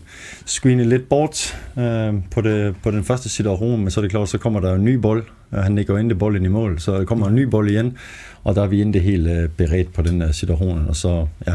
screenet 0.46 0.86
lidt 0.86 1.08
bort 1.08 1.56
øh, 1.78 2.14
på, 2.30 2.40
det, 2.40 2.76
på 2.82 2.90
den 2.90 3.04
første 3.04 3.28
situation, 3.28 3.80
men 3.80 3.90
så 3.90 4.00
er 4.00 4.02
det 4.02 4.10
klart, 4.10 4.28
så 4.28 4.38
kommer 4.38 4.60
der 4.60 4.74
en 4.74 4.84
ny 4.84 4.94
bold, 4.94 5.24
og 5.50 5.62
han 5.62 5.74
lægger 5.74 5.94
jo 5.94 6.00
ikke 6.00 6.14
bolden 6.14 6.44
i 6.44 6.48
mål, 6.48 6.80
så 6.80 6.98
der 6.98 7.04
kommer 7.04 7.28
en 7.28 7.34
ny 7.34 7.42
bold 7.42 7.70
igen, 7.70 7.96
og 8.44 8.54
der 8.54 8.62
er 8.62 8.66
vi 8.66 8.80
ikke 8.80 9.00
helt 9.00 9.28
øh, 9.28 9.48
beredt 9.48 9.92
på 9.92 10.02
den 10.02 10.22
øh, 10.22 10.34
situation, 10.34 10.88
og 10.88 10.96
så, 10.96 11.26
ja, 11.46 11.54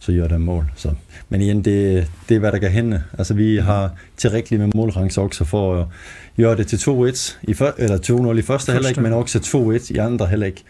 så 0.00 0.12
gör 0.12 0.28
de 0.28 0.38
mål. 0.38 0.64
Så. 0.76 0.94
Men 1.28 1.40
igen, 1.40 1.62
det, 1.62 2.06
det 2.28 2.34
är 2.36 2.40
vad 2.40 2.52
det 2.52 2.60
kan 2.60 2.70
hända. 2.70 3.02
Alltså 3.18 3.34
vi 3.34 3.58
har 3.58 3.90
tillräckligt 4.16 4.60
med 4.60 4.74
målchanser 4.74 5.22
också 5.22 5.44
för 5.44 5.82
att 5.82 5.88
göra 6.34 6.54
det 6.54 6.64
till 6.64 6.78
2-1, 6.78 7.34
i 7.40 7.54
för, 7.54 7.72
eller 7.78 7.98
2-0 7.98 8.38
i 8.38 8.42
första 8.42 8.72
halvlek, 8.72 8.96
men 8.96 9.12
också 9.12 9.38
2-1 9.38 9.92
i 9.92 9.98
andra 9.98 10.26
halvlek 10.26 10.64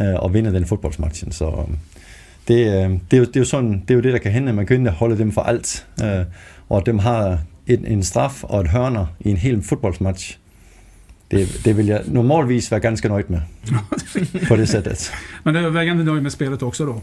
øh, 0.00 0.14
och 0.14 0.34
vinna 0.34 0.50
den 0.50 0.66
fotbollsmatchen. 0.66 1.32
Så 1.32 1.68
det, 2.48 2.84
øh, 2.84 2.90
det, 3.10 3.18
är, 3.18 3.24
det, 3.24 3.36
är 3.36 3.40
ju 3.40 3.44
sån, 3.44 3.82
det 3.88 3.90
är 3.90 3.94
ju 3.94 4.00
det, 4.00 4.12
der 4.12 4.18
kan 4.18 4.32
hända. 4.32 4.52
Man 4.52 4.66
kan 4.66 4.76
inte 4.76 4.90
hålla 4.90 5.16
dem 5.16 5.32
för 5.32 5.42
allt. 5.42 5.86
Øh, 6.02 6.24
och 6.68 6.86
de 6.86 6.98
har 6.98 7.38
en, 7.66 7.86
en 7.86 8.02
straff 8.02 8.44
och 8.44 8.60
ett 8.60 8.70
hörner 8.70 9.06
i 9.20 9.30
en 9.30 9.36
hel 9.36 9.62
fotbollsmatch. 9.62 10.36
Det, 11.30 11.64
det 11.64 11.72
vill 11.72 11.88
jag 11.88 12.00
normalvis 12.06 12.70
vara 12.70 12.80
ganska 12.80 13.08
nöjd 13.08 13.30
med. 13.30 13.40
på 14.48 14.56
det 14.56 14.66
sättet. 14.66 15.12
Men 15.42 15.54
du 15.54 15.60
är 15.60 15.64
övervägande 15.64 16.04
nöjd 16.04 16.22
med 16.22 16.32
spelet 16.32 16.62
också 16.62 16.86
då? 16.86 17.02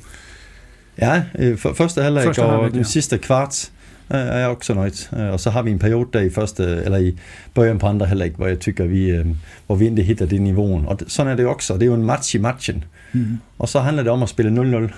Ja, 0.96 1.22
øh, 1.40 1.58
för, 1.58 1.74
första 1.74 2.04
halvlek 2.04 2.28
och 2.28 2.36
halvlek, 2.36 2.72
den 2.72 2.82
ja. 2.82 2.84
sista 2.84 3.18
kvart 3.18 3.72
øh, 4.10 4.18
är 4.18 4.40
jag 4.40 4.52
också 4.52 4.74
nöjd. 4.74 4.94
Øh, 5.14 5.34
Och 5.34 5.40
så 5.40 5.50
har 5.50 5.64
vi 5.64 5.72
en 5.72 5.80
period 5.80 6.08
där 6.14 6.22
i 6.22 6.30
första, 6.30 6.64
eller 6.64 6.98
i 6.98 7.18
början 7.54 7.80
på 7.80 7.88
andra 7.88 8.06
halvlek, 8.06 8.32
hvor 8.36 8.48
jag 8.48 8.60
tycker 8.60 8.86
vi, 8.86 9.12
øh, 9.12 9.26
hvor 9.68 9.76
vi 9.76 9.86
inte 9.86 10.02
hittar 10.02 10.26
det 10.26 10.42
nivån. 10.42 10.86
Och 10.86 11.02
sådan 11.08 11.32
är 11.32 11.36
det 11.36 11.46
också. 11.46 11.78
Det 11.78 11.86
är 11.86 11.90
ju 11.90 11.94
en 11.94 12.06
match 12.06 12.36
i 12.36 12.40
matchen. 12.40 12.86
Mm. 13.12 13.40
Och 13.58 13.70
så 13.70 13.80
handlar 13.80 14.04
det 14.04 14.12
om 14.12 14.24
att 14.24 14.30
spela 14.30 14.50
0-0 14.50 14.92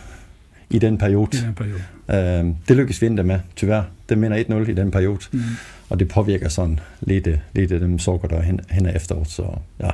i 0.69 0.79
den 0.79 0.98
period. 0.98 1.34
I 1.34 1.38
den 1.38 1.53
perioden. 1.55 1.81
Øh, 2.10 2.55
det 2.67 2.77
lyckas 2.77 3.01
vi 3.01 3.05
inte 3.07 3.24
med, 3.24 3.39
tyvärr. 3.55 3.84
Det 4.10 4.17
menar 4.17 4.38
1-0 4.38 4.69
i 4.69 4.74
den 4.74 4.91
period. 4.91 5.17
Mm. 5.34 5.41
Och 5.89 5.98
det 5.98 6.05
påverkar 6.10 6.50
sådan 6.50 6.79
lite, 7.00 7.41
lite 7.53 7.79
de 7.79 8.00
saker, 8.00 8.27
der 8.27 8.41
hen- 8.41 8.95
efteråt. 8.95 9.29
Så 9.29 9.57
ja, 9.79 9.91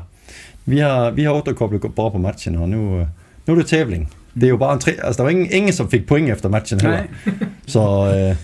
vi 0.66 0.80
har, 0.80 1.12
vi 1.12 1.24
har 1.24 1.34
återkopplat 1.34 1.96
bra 1.96 2.10
på 2.10 2.18
matchen, 2.18 2.56
och 2.56 2.70
nu, 2.70 3.00
øh, 3.00 3.08
nu 3.48 3.54
är 3.54 3.58
det 3.58 3.68
tävling. 3.68 4.10
Det 4.34 4.44
är 4.46 4.52
ju 4.52 4.58
bara 4.58 4.74
en 4.74 4.80
tre, 4.80 4.92
alltså 5.04 5.18
det 5.18 5.24
var 5.24 5.30
ingen, 5.30 5.52
ingen 5.54 5.74
som 5.74 5.90
fick 5.90 6.08
poäng 6.08 6.30
efter 6.30 6.50
matchen 6.50 6.80
heller. 6.80 7.04
Så 7.66 8.08
øh, 8.08 8.36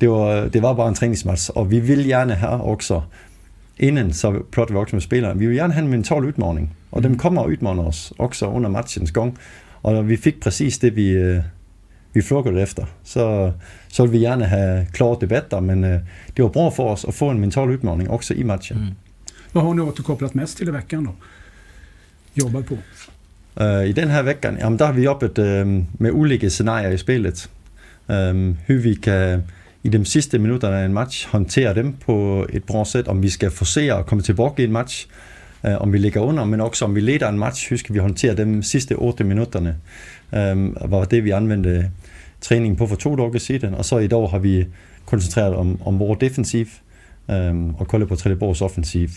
det, 0.00 0.08
var, 0.08 0.48
det 0.52 0.62
var 0.62 0.74
bara 0.74 0.88
en 0.88 0.94
träningsmatch. 0.94 1.48
Och 1.48 1.72
vi 1.72 1.80
vill 1.80 2.06
gärna 2.06 2.34
ha 2.34 2.58
också, 2.62 3.02
innan 3.78 4.12
så 4.12 4.42
pratar 4.50 4.74
vi 4.74 4.80
också 4.80 4.96
med 4.96 5.02
spelarna, 5.02 5.34
vi 5.34 5.46
vill 5.46 5.56
gärna 5.56 5.74
ha 5.74 5.80
en 5.80 5.90
mental 5.90 6.28
utmaning. 6.28 6.74
Och 6.90 7.02
de 7.02 7.18
kommer 7.18 7.44
att 7.44 7.50
utmana 7.50 7.82
oss 7.82 8.12
också 8.16 8.46
under 8.56 8.70
matchens 8.70 9.10
gång. 9.10 9.36
Och 9.82 10.10
vi 10.10 10.16
fick 10.16 10.40
precis 10.42 10.78
det 10.78 10.90
vi, 10.90 11.08
øh, 11.10 11.42
vi 12.12 12.22
frågade 12.22 12.62
efter. 12.62 12.86
Så, 13.04 13.52
så 13.88 14.02
vill 14.02 14.12
vi 14.12 14.18
gärna 14.18 14.46
ha 14.46 14.84
klarat 14.92 15.20
det 15.20 15.26
bättre, 15.26 15.60
men 15.60 15.84
øh, 15.84 16.00
det 16.36 16.42
var 16.42 16.48
bra 16.48 16.70
för 16.70 16.82
oss 16.82 17.04
att 17.04 17.14
få 17.14 17.28
en 17.30 17.40
mental 17.40 17.70
utmaning 17.70 18.10
också 18.10 18.34
i 18.34 18.44
matchen. 18.44 18.76
Mm. 18.76 18.94
Vad 19.52 19.64
har 19.64 19.74
ni 19.74 19.82
återkopplat 19.82 20.34
mest 20.34 20.56
till 20.56 20.68
i 20.68 20.70
veckan 20.70 21.04
då? 21.04 21.14
Jobbat 22.34 22.66
på? 22.66 22.76
Øh, 23.60 23.88
I 23.88 23.92
den 23.92 24.08
her 24.08 24.22
veckan, 24.22 24.56
jamen 24.60 24.78
der 24.78 24.86
har 24.86 24.92
vi 24.92 25.02
jobbat 25.02 25.38
øh, 25.38 25.66
med 25.98 26.10
olika 26.10 26.48
scenarier 26.48 26.90
i 26.90 26.98
spelet. 26.98 27.50
Hur 28.66 28.78
vi 28.78 28.94
kan 28.94 29.42
i 29.82 29.88
de 29.88 30.04
sidste 30.04 30.38
minutter 30.38 30.68
af 30.68 30.84
en 30.84 30.92
match 30.92 31.28
håndtere 31.28 31.74
dem 31.74 31.92
på 31.92 32.46
et 32.50 32.64
bra 32.64 32.84
sæt, 32.84 33.08
om 33.08 33.22
vi 33.22 33.28
skal 33.28 33.50
forsere 33.50 33.94
og 33.94 34.06
komme 34.06 34.22
tilbage 34.22 34.54
i 34.58 34.64
en 34.64 34.72
match, 34.72 35.06
om 35.62 35.92
vi 35.92 35.98
ligger 35.98 36.20
under, 36.20 36.44
men 36.44 36.60
også 36.60 36.84
om 36.84 36.94
vi 36.94 37.00
leder 37.00 37.28
en 37.28 37.38
match, 37.38 37.68
hur 37.68 37.76
skal 37.76 37.94
vi 37.94 37.98
håndtere 37.98 38.36
dem 38.36 38.62
sidste 38.62 38.94
8 38.94 39.24
minutterne, 39.24 39.76
øh, 40.34 40.90
var 40.90 41.04
det 41.04 41.24
vi 41.24 41.30
anvendte 41.30 41.90
træning 42.42 42.76
på 42.76 42.86
for 42.86 42.96
to 42.96 43.16
dage 43.16 43.38
siden, 43.38 43.74
og 43.74 43.84
så 43.84 43.98
i 43.98 44.06
dag 44.06 44.30
har 44.30 44.38
vi 44.38 44.66
koncentreret 45.06 45.54
om, 45.54 45.78
om 45.84 45.98
vores 45.98 46.18
defensiv, 46.18 46.66
øh, 47.30 47.80
og 47.80 47.88
kolde 47.88 48.06
på 48.06 48.16
Trelleborgs 48.16 48.60
offensiv. 48.62 49.08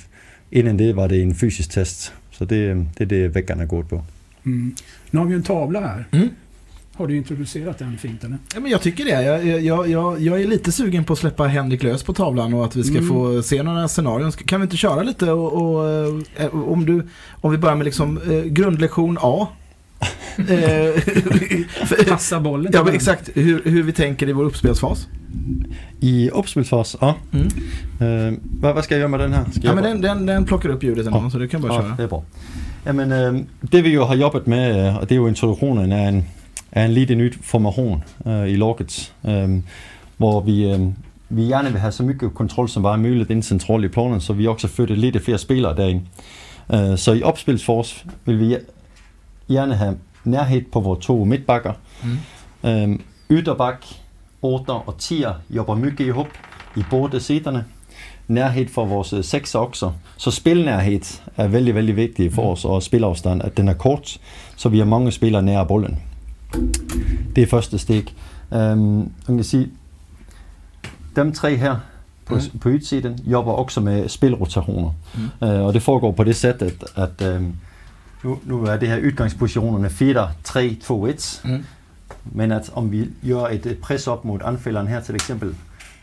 Inden 0.51 0.79
det 0.79 0.95
var 0.95 1.07
det 1.07 1.21
en 1.21 1.35
fysisk 1.35 1.69
test, 1.69 2.13
så 2.31 2.45
det, 2.45 2.85
det 2.97 3.01
er 3.01 3.05
det 3.05 3.35
veckan 3.35 3.59
er 3.59 3.65
gået 3.65 3.87
på. 3.87 4.01
Mm. 4.43 4.75
Nu 5.11 5.19
har 5.19 5.27
vi 5.27 5.35
en 5.35 5.43
tavla 5.43 5.79
här. 5.79 6.03
Mm. 6.11 6.29
Har 6.97 7.07
du 7.07 7.15
introducerat 7.15 7.79
den 7.79 7.97
fint 7.97 8.23
eller? 8.23 8.37
Ja, 8.53 8.59
men 8.59 8.71
jag 8.71 8.81
tycker 8.81 9.05
det. 9.05 9.11
Jag, 9.23 9.61
jag, 9.61 9.89
jag, 9.89 10.21
jag 10.21 10.41
är 10.41 10.47
lite 10.47 10.71
sugen 10.71 11.03
på 11.03 11.13
att 11.13 11.19
släppa 11.19 11.47
Henrik 11.47 11.83
lös 11.83 12.03
på 12.03 12.13
tavlan 12.13 12.53
och 12.53 12.65
att 12.65 12.75
vi 12.75 12.83
ska 12.83 12.97
Mm. 12.97 13.07
få 13.09 13.41
se 13.43 13.63
några 13.63 13.87
scenarion. 13.87 14.31
Kan 14.31 14.61
vi 14.61 14.63
inte 14.63 14.77
köra 14.77 15.03
lite 15.03 15.31
och, 15.31 15.53
och 15.53 15.89
eh, 15.89 16.55
om, 16.55 16.85
du, 16.85 17.03
om 17.41 17.51
vi 17.51 17.57
börjar 17.57 17.75
med 17.75 17.85
liksom 17.85 18.17
eh, 18.17 18.43
grundlektion 18.43 19.17
A. 19.21 19.47
Eh, 20.39 22.07
Passa 22.07 22.39
bollen 22.39 22.73
ja, 22.73 22.83
men 22.83 22.93
exakt 22.95 23.29
hur, 23.35 23.61
hur 23.69 23.83
vi 23.83 23.91
tänker 23.91 24.27
i 24.27 24.31
vår 24.31 24.43
uppspelsfas. 24.45 25.07
I 26.01 26.29
opspilsfas, 26.33 26.95
ja. 27.01 27.11
Mm. 27.31 27.39
Øh, 28.07 28.33
hvad, 28.41 28.73
hvad 28.73 28.83
skal 28.83 28.95
jeg 28.95 29.01
gøre 29.01 29.09
med 29.09 29.19
den 29.19 29.33
her? 29.33 29.45
Skal 29.51 29.63
Ja, 29.67 29.75
men 29.75 29.83
den, 29.83 30.03
den, 30.03 30.27
den 30.27 30.45
plockar 30.45 30.69
upp 30.73 30.83
ljudet 30.83 31.07
ändå, 31.07 31.23
Ja. 31.23 31.29
så 31.29 31.37
du 31.37 31.47
kan 31.47 31.61
bara 31.61 31.73
Ja, 31.73 31.81
köra. 31.81 31.95
det 31.97 32.03
er 32.03 32.07
bra. 32.07 32.21
Jamen, 32.85 33.11
øh, 33.11 33.35
det 33.71 33.83
vi 33.83 33.89
jo 33.93 34.05
har 34.05 34.15
jobbet 34.15 34.47
med, 34.47 34.89
og 34.93 35.01
det 35.09 35.11
er 35.11 35.15
jo 35.15 35.27
introduktionen 35.27 35.91
af 35.91 36.07
en, 36.09 36.25
af 36.71 36.85
en 36.85 36.91
lite 36.91 37.15
nyt 37.15 37.37
formation 37.41 38.03
øh, 38.27 38.49
i 38.49 38.55
Lockets, 38.55 39.13
øh, 39.27 39.49
hvor 40.17 40.41
vi, 40.41 40.71
øh, 40.71 40.79
vi 41.29 41.41
gerne 41.41 41.71
vil 41.71 41.79
have 41.79 41.91
så 41.91 42.03
mycket 42.03 42.33
kontrol 42.33 42.69
som 42.69 42.83
bare 42.83 42.97
muligt 42.97 43.29
ind 43.31 43.43
centralt 43.43 43.85
i 43.85 43.87
planen, 43.87 44.21
så 44.21 44.33
vi 44.33 44.47
også 44.47 44.67
flytter 44.67 44.95
lidt 44.95 45.23
flere 45.23 45.37
spillere 45.37 45.75
derind. 45.75 46.01
Øh, 46.73 46.97
så 46.97 47.13
i 47.13 47.21
opspilsfors 47.23 48.05
vil 48.25 48.39
vi 48.39 48.55
gerne 49.49 49.75
have 49.75 49.97
nærhed 50.25 50.61
på 50.71 50.79
vores 50.79 51.05
to 51.05 51.23
midtbakker. 51.23 51.73
Mm. 52.63 52.69
Øh, 52.69 52.99
ytterbak, 53.31 53.85
8 54.41 54.69
og 54.73 54.95
10 54.97 55.23
jobber 55.49 55.75
mycket 55.75 56.05
ihop 56.05 56.27
i 56.75 56.83
både 56.89 57.19
siderne 57.19 57.65
nærhed 58.27 58.67
for 58.67 58.85
vores 58.85 59.13
øh, 59.13 59.23
sekser 59.23 59.59
også. 59.59 59.91
Så 60.17 60.31
spilnærhed 60.31 61.19
er 61.37 61.47
vældig, 61.47 61.75
vældig 61.75 61.95
vigtigt 61.95 62.33
for 62.33 62.51
os, 62.51 62.65
og 62.65 62.83
spilafstand, 62.83 63.41
at 63.41 63.57
den 63.57 63.67
er 63.67 63.73
kort, 63.73 64.17
så 64.55 64.69
vi 64.69 64.77
har 64.77 64.85
mange 64.85 65.11
spillere 65.11 65.43
nær 65.43 65.63
bolden. 65.63 65.99
Det 67.35 67.41
er 67.43 67.47
første 67.47 67.77
steg. 67.77 68.03
Um, 68.51 69.11
man 69.27 69.37
kan 69.37 69.43
sige, 69.43 69.69
dem 71.15 71.33
tre 71.33 71.55
her 71.57 71.75
på, 72.25 72.35
Mm. 72.35 72.59
på 72.59 72.69
ytsiden 72.69 73.19
jobber 73.25 73.51
også 73.51 73.81
med 73.81 74.09
spilrotationer. 74.09 74.91
Mm. 75.15 75.47
Uh, 75.47 75.65
og 75.65 75.73
det 75.73 75.81
foregår 75.81 76.11
på 76.11 76.23
det 76.23 76.35
sæt, 76.35 76.61
at, 76.61 76.83
at 77.21 77.35
um, 77.37 77.55
nu, 78.25 78.39
nu 78.45 78.63
er 78.65 78.77
det 78.77 78.89
her 78.89 78.97
udgangspositionerne 79.07 79.89
4, 79.89 80.29
3, 80.43 80.77
2, 80.83 81.05
1. 81.05 81.41
Mm. 81.45 81.65
Men 82.25 82.51
at 82.51 82.69
om 82.73 82.91
vi 82.91 83.09
gør 83.27 83.45
et 83.47 83.65
øh, 83.65 83.75
pres 83.75 84.07
op 84.07 84.25
mod 84.25 84.39
anfælderen 84.45 84.87
her 84.87 84.99
til 85.01 85.15
eksempel, 85.15 85.55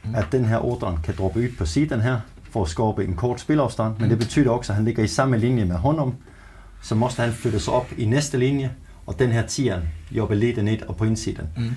Mm. 0.05 0.15
at 0.15 0.27
den 0.33 0.45
her 0.45 0.65
ordren 0.65 0.97
kan 1.05 1.15
droppe 1.19 1.41
ud 1.41 1.49
på 1.59 1.67
siden 1.67 2.01
her, 2.01 2.17
for 2.51 2.63
at 2.63 2.69
skabe 2.69 3.05
en 3.05 3.15
kort 3.15 3.41
spilafstand, 3.41 3.95
men 4.01 4.11
det 4.11 4.19
betyder 4.19 4.51
også, 4.51 4.73
at 4.73 4.77
han 4.77 4.85
ligger 4.85 5.03
i 5.03 5.07
samme 5.07 5.39
linje 5.39 5.65
med 5.65 5.77
honom, 5.77 6.15
så 6.83 6.95
måste 6.95 7.23
han 7.23 7.33
flyttes 7.33 7.69
op 7.69 7.87
i 7.99 8.05
næste 8.05 8.39
linje, 8.39 8.71
og 9.07 9.19
den 9.19 9.31
her 9.33 9.47
tieren 9.47 9.83
jobber 10.11 10.35
lidt 10.35 10.65
ned 10.65 10.77
og 10.89 10.97
på 10.97 11.05
indsiden. 11.05 11.47
Mm. 11.57 11.71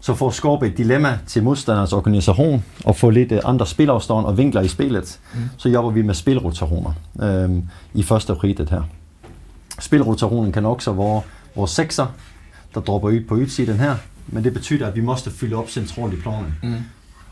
Så 0.00 0.14
for 0.14 0.28
at 0.28 0.34
skabe 0.34 0.66
et 0.66 0.78
dilemma 0.78 1.18
til 1.26 1.42
modstanders 1.42 1.92
organisation, 1.92 2.64
og 2.84 2.96
få 2.96 3.10
lidt 3.10 3.32
øh, 3.32 3.40
andre 3.44 3.66
spilafstand 3.66 4.26
og 4.26 4.38
vinkler 4.38 4.60
i 4.60 4.68
spillet, 4.68 5.20
Mm. 5.34 5.40
så 5.56 5.68
jobber 5.68 5.90
vi 5.90 6.02
med 6.02 6.14
spilrotationer 6.14 6.92
øhm, 7.22 7.62
i 7.94 8.02
første 8.02 8.32
ritet 8.34 8.70
her. 8.70 8.82
Spilrotationen 9.82 10.52
kan 10.52 10.66
også 10.66 10.92
være 10.92 11.22
vores 11.56 11.70
sekser, 11.70 12.06
der 12.74 12.80
dropper 12.80 13.08
ud 13.08 13.20
på 13.28 13.38
ydsiden 13.38 13.78
her, 13.78 13.96
men 14.26 14.44
det 14.44 14.52
betyder, 14.52 14.86
at 14.86 14.96
vi 14.96 15.00
måste 15.00 15.30
fylde 15.30 15.56
op 15.56 15.70
centralt 15.70 16.12
i 16.14 16.16
planen 16.16 16.54
Mm. 16.62 16.74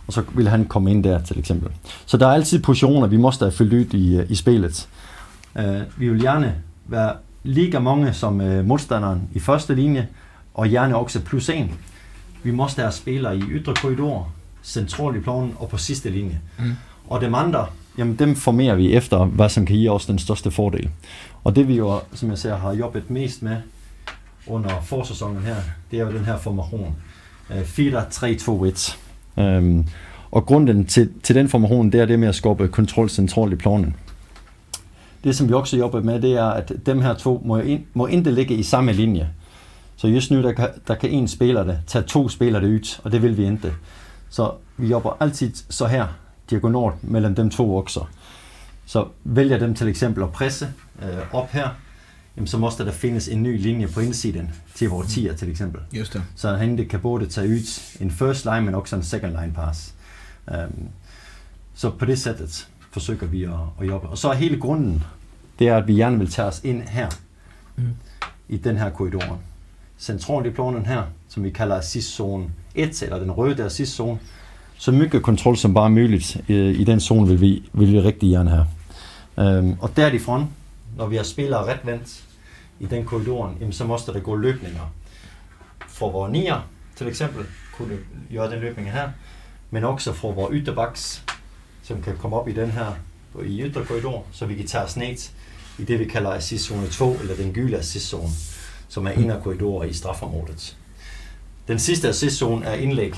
og 0.06 0.12
så 0.12 0.22
vil 0.34 0.48
han 0.48 0.64
komme 0.64 0.90
ind 0.90 1.04
der 1.04 1.22
til 1.22 1.38
eksempel. 1.38 1.70
Så 2.06 2.16
der 2.16 2.26
er 2.26 2.32
altid 2.32 2.62
positioner, 2.62 3.06
vi 3.06 3.16
måste 3.16 3.44
have 3.44 3.52
fyldt 3.52 3.72
ud 3.72 3.98
i, 3.98 4.16
øh, 4.16 4.30
i 4.30 4.34
spillet. 4.34 4.88
Uh, 5.54 5.64
vi 5.96 6.08
vil 6.08 6.22
gerne 6.22 6.54
være 6.86 7.12
lige 7.42 7.80
mange 7.80 8.12
som 8.12 8.40
uh, 8.40 8.64
modstanderen 8.64 9.22
i 9.32 9.38
første 9.38 9.74
linje, 9.74 10.08
og 10.54 10.68
gerne 10.68 10.96
også 10.96 11.20
plus 11.20 11.48
en. 11.48 11.72
Vi 12.42 12.50
måste 12.50 12.80
have 12.80 12.92
spillere 12.92 13.36
i 13.36 13.40
ytre 13.40 13.74
korridor, 13.74 14.32
centralt 14.62 15.16
i 15.16 15.20
planen 15.20 15.54
og 15.58 15.68
på 15.68 15.76
sidste 15.76 16.10
linje. 16.10 16.40
Mm. 16.58 16.72
Og 17.08 17.20
dem 17.20 17.34
andre, 17.34 17.66
jamen 18.00 18.16
dem 18.16 18.36
formerer 18.36 18.74
vi 18.74 18.92
efter, 18.92 19.24
hvad 19.24 19.48
som 19.48 19.66
kan 19.66 19.76
give 19.76 19.90
os 19.90 20.06
den 20.06 20.18
største 20.18 20.50
fordel. 20.50 20.90
Og 21.44 21.56
det 21.56 21.68
vi 21.68 21.76
jo, 21.76 22.00
som 22.12 22.30
jeg 22.30 22.38
ser, 22.38 22.56
har 22.56 22.74
jobbet 22.74 23.10
mest 23.10 23.42
med 23.42 23.56
under 24.46 24.80
forsæsonen 24.82 25.42
her, 25.42 25.56
det 25.90 26.00
er 26.00 26.04
jo 26.04 26.12
den 26.12 26.24
her 26.24 26.38
formation. 26.38 26.96
Øh, 27.50 27.60
4-3-2-1. 27.60 28.96
Øhm, 29.42 29.84
og 30.30 30.46
grunden 30.46 30.84
til, 30.86 31.10
til 31.22 31.34
den 31.34 31.48
formation, 31.48 31.92
det 31.92 32.00
er 32.00 32.06
det 32.06 32.18
med 32.18 32.28
at 32.28 32.34
skubbe 32.34 32.68
kontrol 32.68 33.10
centralt 33.10 33.52
i 33.52 33.56
planen. 33.56 33.96
Det 35.24 35.36
som 35.36 35.48
vi 35.48 35.52
også 35.52 35.76
jobber 35.76 36.02
med, 36.02 36.20
det 36.20 36.32
er, 36.32 36.44
at 36.44 36.72
dem 36.86 37.00
her 37.00 37.14
to 37.14 37.42
må, 37.44 37.58
ind, 37.58 37.84
må 37.94 38.06
ikke 38.06 38.30
ligge 38.30 38.54
i 38.54 38.62
samme 38.62 38.92
linje. 38.92 39.28
Så 39.96 40.08
just 40.08 40.30
nu, 40.30 40.42
der 40.42 40.52
kan, 40.52 40.68
der 40.88 40.94
kan 40.94 41.10
en 41.10 41.28
spiller 41.28 41.64
det, 41.64 41.78
tage 41.86 42.04
to 42.04 42.28
spillere 42.28 42.62
det 42.62 42.68
ud, 42.68 43.00
og 43.04 43.12
det 43.12 43.22
vil 43.22 43.36
vi 43.36 43.44
ikke. 43.44 43.72
Så 44.30 44.50
vi 44.76 44.88
jobber 44.88 45.16
altid 45.20 45.52
så 45.70 45.86
her, 45.86 46.06
diagonalt 46.50 47.04
mellem 47.04 47.34
dem 47.34 47.50
to 47.50 47.76
også. 47.76 48.04
Så 48.86 49.08
vælger 49.24 49.58
dem 49.58 49.74
til 49.74 49.88
eksempel 49.88 50.22
at 50.22 50.32
presse 50.32 50.68
øh, 51.02 51.34
op 51.34 51.50
her, 51.50 51.68
jamen 52.36 52.46
så 52.46 52.58
måste 52.58 52.84
der 52.84 52.92
findes 52.92 53.28
en 53.28 53.42
ny 53.42 53.62
linje 53.62 53.86
på 53.88 54.00
indsiden 54.00 54.50
til 54.74 54.88
vores 54.88 55.08
tier 55.14 55.34
til 55.34 55.50
eksempel. 55.50 55.80
Just 55.92 56.12
det. 56.12 56.22
Så 56.36 56.56
han 56.56 56.78
det 56.78 56.88
kan 56.88 57.00
både 57.00 57.26
tage 57.26 57.48
ud 57.48 57.80
en 58.00 58.10
first 58.10 58.44
line, 58.44 58.60
men 58.60 58.74
også 58.74 58.96
en 58.96 59.02
second 59.02 59.32
line 59.40 59.52
pass. 59.52 59.94
Um, 60.46 60.88
så 61.74 61.90
på 61.90 62.04
det 62.04 62.18
sættet 62.18 62.68
forsøger 62.92 63.26
vi 63.26 63.44
at, 63.44 63.50
at 63.80 63.86
jobbe. 63.88 64.08
Og 64.08 64.18
så 64.18 64.28
er 64.30 64.34
hele 64.34 64.60
grunden, 64.60 65.02
det 65.58 65.68
er, 65.68 65.76
at 65.76 65.86
vi 65.88 65.94
gerne 65.94 66.18
vil 66.18 66.30
tage 66.30 66.48
os 66.48 66.60
ind 66.64 66.82
her, 66.82 67.08
Mm. 67.76 67.84
i 68.48 68.56
den 68.56 68.76
her 68.76 68.90
korridor. 68.90 69.38
Centralt 69.98 70.46
i 70.46 70.50
planen 70.50 70.86
her, 70.86 71.02
som 71.28 71.44
vi 71.44 71.50
kalder 71.50 71.76
assist-zone 71.76 72.44
1 72.74 73.02
eller 73.02 73.18
den 73.18 73.30
røde 73.30 73.64
assistzone. 73.64 74.18
Så 74.80 74.92
mycket 74.92 75.22
kontroll 75.22 75.56
som 75.56 75.74
bare 75.74 75.90
muligt 75.90 76.36
øh, 76.48 76.80
i 76.80 76.84
den 76.84 77.00
zone 77.00 77.28
vil 77.28 77.40
vi, 77.40 77.62
vil 77.72 77.92
vi 77.92 78.00
rigtig 78.00 78.30
gerne 78.30 78.50
have. 78.50 78.66
Øhm, 79.38 79.76
og 79.80 79.96
derifrån, 79.96 80.50
når 80.96 81.06
vi 81.06 81.16
har 81.16 81.22
spillere 81.22 81.72
retvendt 81.72 82.24
i 82.80 82.86
den 82.86 83.04
korridoren, 83.04 83.72
så 83.72 83.84
måste 83.84 84.12
der 84.12 84.20
gå 84.20 84.36
løbninger. 84.36 84.92
For 85.88 86.10
vores 86.10 86.32
nier, 86.32 86.68
til 86.96 87.08
eksempel, 87.08 87.44
kunne 87.76 87.98
gøre 88.32 88.50
den 88.50 88.60
løbning 88.60 88.92
her, 88.92 89.08
men 89.70 89.84
også 89.84 90.12
for 90.12 90.32
vores 90.32 90.50
ytterbaks, 90.54 91.24
som 91.82 92.02
kan 92.02 92.16
komme 92.16 92.36
op 92.36 92.48
i 92.48 92.52
den 92.52 92.70
her 92.70 92.86
i 93.44 93.62
ytterkorridor, 93.62 94.24
så 94.32 94.46
vi 94.46 94.54
kan 94.54 94.66
tage 94.66 94.84
os 94.84 94.96
ned 94.96 95.30
i 95.78 95.84
det, 95.84 95.98
vi 95.98 96.04
kalder 96.04 96.30
assistzone 96.30 96.86
2, 96.86 97.16
eller 97.20 97.36
den 97.36 97.52
gyle 97.52 97.78
assistzone, 97.78 98.30
som 98.88 99.06
er 99.06 99.10
inderkorridorer 99.10 99.84
i 99.84 99.92
strafområdet. 99.92 100.76
Den 101.68 101.78
sidste 101.78 102.08
assistzone 102.08 102.66
er 102.66 102.74
indlæg 102.74 103.14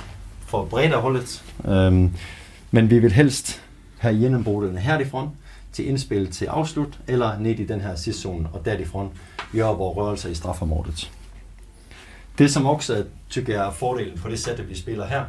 for 0.52 0.64
breddeholdet, 0.64 1.44
øhm, 1.68 2.12
men 2.70 2.90
vi 2.90 2.98
vil 2.98 3.12
helst 3.12 3.62
have 3.98 4.18
gjennombrudene 4.18 4.80
herifrån 4.80 5.30
til 5.72 5.88
indspil 5.88 6.30
til 6.30 6.46
afslut, 6.46 6.98
eller 7.08 7.38
ned 7.38 7.58
i 7.58 7.66
den 7.66 7.80
her 7.80 7.92
assistzone, 7.92 8.48
og 8.52 8.64
derifrån 8.64 9.10
gøre 9.52 9.76
vores 9.76 9.96
rørelser 9.96 10.28
i 10.28 10.34
strafområdet. 10.34 11.10
Det 12.38 12.50
som 12.50 12.66
også 12.66 13.04
tycker 13.30 13.54
jeg 13.54 13.66
er 13.66 13.70
fordelen 13.70 14.18
på 14.18 14.28
det 14.28 14.38
sæt, 14.38 14.68
vi 14.68 14.74
spiller 14.74 15.06
her, 15.06 15.24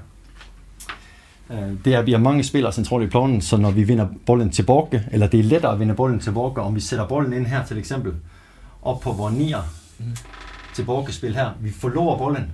øh, 1.50 1.86
det 1.86 1.94
er, 1.94 2.00
at 2.00 2.06
vi 2.06 2.12
har 2.12 2.20
mange 2.20 2.44
spillere 2.44 2.74
centralt 2.74 3.04
i 3.04 3.08
planen, 3.08 3.42
så 3.42 3.58
når 3.58 3.72
vi 3.72 3.84
vinder 3.84 4.08
bolden 4.26 4.50
tilbage, 4.50 5.04
eller 5.12 5.28
det 5.28 5.40
er 5.40 5.44
lettere 5.44 5.74
at 5.74 5.80
vinde 5.80 5.94
bolden 5.94 6.20
tilbage, 6.20 6.58
om 6.58 6.76
vi 6.76 6.80
sætter 6.80 7.08
bolden 7.08 7.34
ind 7.34 7.46
her 7.46 7.66
til 7.66 7.78
eksempel, 7.78 8.14
op 8.82 9.00
på 9.00 9.12
vores 9.12 9.34
nier, 9.34 9.62
mm. 10.00 10.06
tilbagespil 10.76 11.36
her, 11.36 11.50
vi 11.62 11.72
forlorer 11.72 12.18
bolden, 12.18 12.52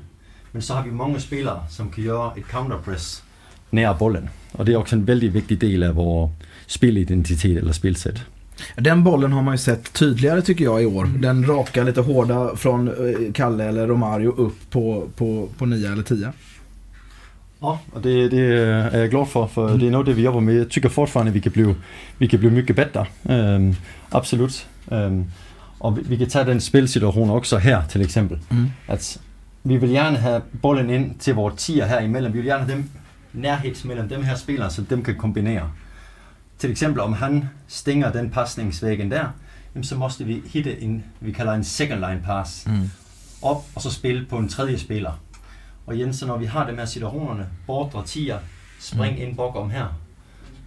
men 0.51 0.61
så 0.61 0.73
har 0.73 0.83
vi 0.83 0.91
mange 0.91 1.19
spillere, 1.19 1.59
som 1.69 1.89
kan 1.89 2.03
gøre 2.03 2.31
et 2.37 2.45
counterpress 2.51 3.23
nær 3.69 3.93
bollen. 3.93 4.29
Og 4.51 4.65
det 4.65 4.73
är 4.73 4.77
också 4.77 4.95
en 4.95 5.05
väldigt 5.05 5.31
viktig 5.31 5.59
del 5.59 5.83
av 5.83 5.95
vår 5.95 6.29
spelidentitet 6.67 7.57
eller 7.57 7.73
spelsätt. 7.73 8.15
Den 8.77 9.03
bollen 9.03 9.31
har 9.31 9.41
man 9.41 9.53
ju 9.53 9.57
sett 9.57 9.93
tydligare 9.93 10.41
tycker 10.41 10.65
jag 10.65 10.83
i 10.83 10.85
år. 10.85 11.03
Mm. 11.03 11.21
Den 11.21 11.45
raka 11.45 11.83
lite 11.83 12.01
hårda 12.01 12.55
från 12.55 12.87
eh, 12.87 13.33
Kalle 13.33 13.63
eller 13.63 13.87
Romario 13.87 14.31
upp 14.31 14.69
på, 14.69 15.07
på, 15.15 15.47
på 15.57 15.65
9 15.65 15.91
eller 15.91 16.03
10. 16.03 16.31
Ja, 17.59 17.79
och 17.93 18.01
det, 18.01 18.29
det 18.29 18.41
är 18.41 18.97
jag 18.99 19.09
glad 19.09 19.29
för, 19.29 19.47
för 19.47 19.77
det 19.77 19.87
är 19.87 19.91
något 19.91 20.05
det 20.05 20.13
vi 20.13 20.21
jobbar 20.21 20.41
med. 20.41 20.55
Jag 20.55 20.69
tycker 20.69 20.89
fortfarande 20.89 21.31
vi 21.31 21.41
kan 21.41 21.53
bli, 21.53 21.75
vi 22.17 22.27
kan 22.27 22.39
bli 22.39 22.49
mycket 22.49 22.75
bättre. 22.75 23.07
Um, 23.23 23.75
absolut. 24.09 24.65
Um, 24.85 25.31
och 25.77 25.97
vi, 25.97 26.01
vi 26.07 26.17
kan 26.17 26.27
ta 26.27 26.43
den 26.43 26.61
spelsituation 26.61 27.29
också 27.29 27.57
här 27.57 27.83
till 27.83 28.01
exempel. 28.01 28.39
Mm. 28.49 28.67
Att 28.87 29.19
vi 29.63 29.77
vill 29.77 29.91
gärna 29.91 30.19
ha 30.19 30.41
bollen 30.51 30.89
in 30.89 31.13
till 31.19 31.33
våra 31.33 31.55
tier 31.55 31.85
här 31.85 32.01
emellan. 32.01 32.31
Vi 32.31 32.37
vill 32.37 32.47
gärna 32.47 32.63
ha 32.63 32.69
dem 32.71 32.83
närhet 33.31 33.83
mellan 33.85 34.07
de 34.07 34.23
här 34.23 34.35
spelarna 34.35 34.69
så 34.69 34.81
de 34.81 35.03
kan 35.03 35.15
kombinera. 35.17 35.71
Till 36.57 36.71
exempel 36.71 36.99
om 37.01 37.13
han 37.13 37.47
stänger 37.67 38.13
den 38.13 38.29
passningsvägen 38.29 39.09
där, 39.09 39.27
så 39.81 39.95
måste 39.95 40.23
vi 40.23 40.41
hitta 40.45 40.69
en, 40.69 41.03
vi 41.19 41.33
kallar 41.33 41.53
en 41.55 41.63
second 41.63 42.01
line 42.01 42.23
pass, 42.25 42.65
Mm. 42.67 42.89
op 43.41 43.65
og 43.73 43.81
så 43.81 43.91
spille 43.91 44.25
på 44.25 44.37
en 44.37 44.47
tredje 44.49 44.77
spiller. 44.77 45.11
Og 45.85 45.95
igen, 45.95 46.13
så 46.13 46.27
når 46.27 46.37
vi 46.37 46.45
har 46.45 46.65
de 46.71 46.75
her 46.77 46.85
situationerne, 46.85 47.45
bortre 47.67 48.03
tier, 48.05 48.37
spring 48.79 49.15
Mm. 49.15 49.21
ind 49.27 49.35
bakom 49.37 49.69
her, 49.71 49.85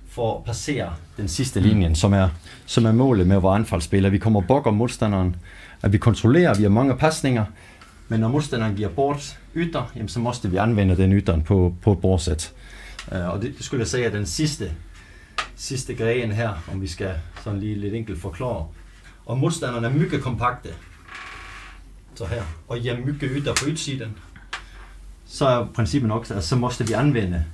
for 0.08 0.38
at 0.38 0.44
passere 0.44 0.92
den 1.16 1.28
sidste 1.28 1.60
linjen, 1.60 1.94
som 1.94 2.12
er, 2.12 2.28
som 2.66 2.86
er 2.86 2.92
målet 2.92 3.26
med 3.26 3.36
vores 3.40 3.58
anfaldsspiller. 3.58 4.10
Vi 4.10 4.18
kommer 4.18 4.40
bakom 4.40 4.74
modstanderen, 4.74 5.36
at 5.82 5.92
vi 5.92 5.98
kontrollerer, 5.98 6.54
vi 6.54 6.62
har 6.62 6.70
mange 6.70 6.96
pasninger, 6.96 7.44
men 8.12 8.20
når 8.20 8.28
modstanderen 8.28 8.74
giver 8.76 8.88
bort 8.88 9.38
ytter, 9.56 9.92
jamen, 9.94 10.08
så 10.08 10.20
måste 10.20 10.50
vi 10.50 10.56
anvende 10.56 10.96
den 10.96 11.12
ytteren 11.12 11.42
på, 11.42 11.74
på 11.82 11.92
et 11.92 12.00
bordsæt. 12.00 12.52
Uh, 13.12 13.28
og 13.28 13.42
det, 13.42 13.54
skulle 13.60 13.80
jeg 13.80 13.88
sige 13.88 14.04
er 14.04 14.10
den 14.10 14.26
sidste, 14.26 14.72
sidste 15.56 15.94
grejen 15.94 16.32
her, 16.32 16.62
om 16.72 16.82
vi 16.82 16.86
skal 16.86 17.10
sådan 17.44 17.60
lige 17.60 17.74
lidt 17.74 17.94
enkelt 17.94 18.20
forklare. 18.20 18.66
Og 19.26 19.38
modstanderne 19.38 19.86
er 19.86 19.90
mycket 19.90 20.22
kompakte, 20.22 20.68
så 22.14 22.26
her, 22.26 22.42
og 22.68 22.78
ger 22.78 22.98
mycket 23.04 23.30
ytter 23.32 23.54
på 23.54 23.64
ytsiden, 23.68 24.16
så 25.26 25.46
er 25.46 25.66
princippet 25.74 26.10
også, 26.10 26.34
at 26.34 26.44
så 26.44 26.56
måste 26.56 26.86
vi 26.86 26.92
anvende 26.92 27.44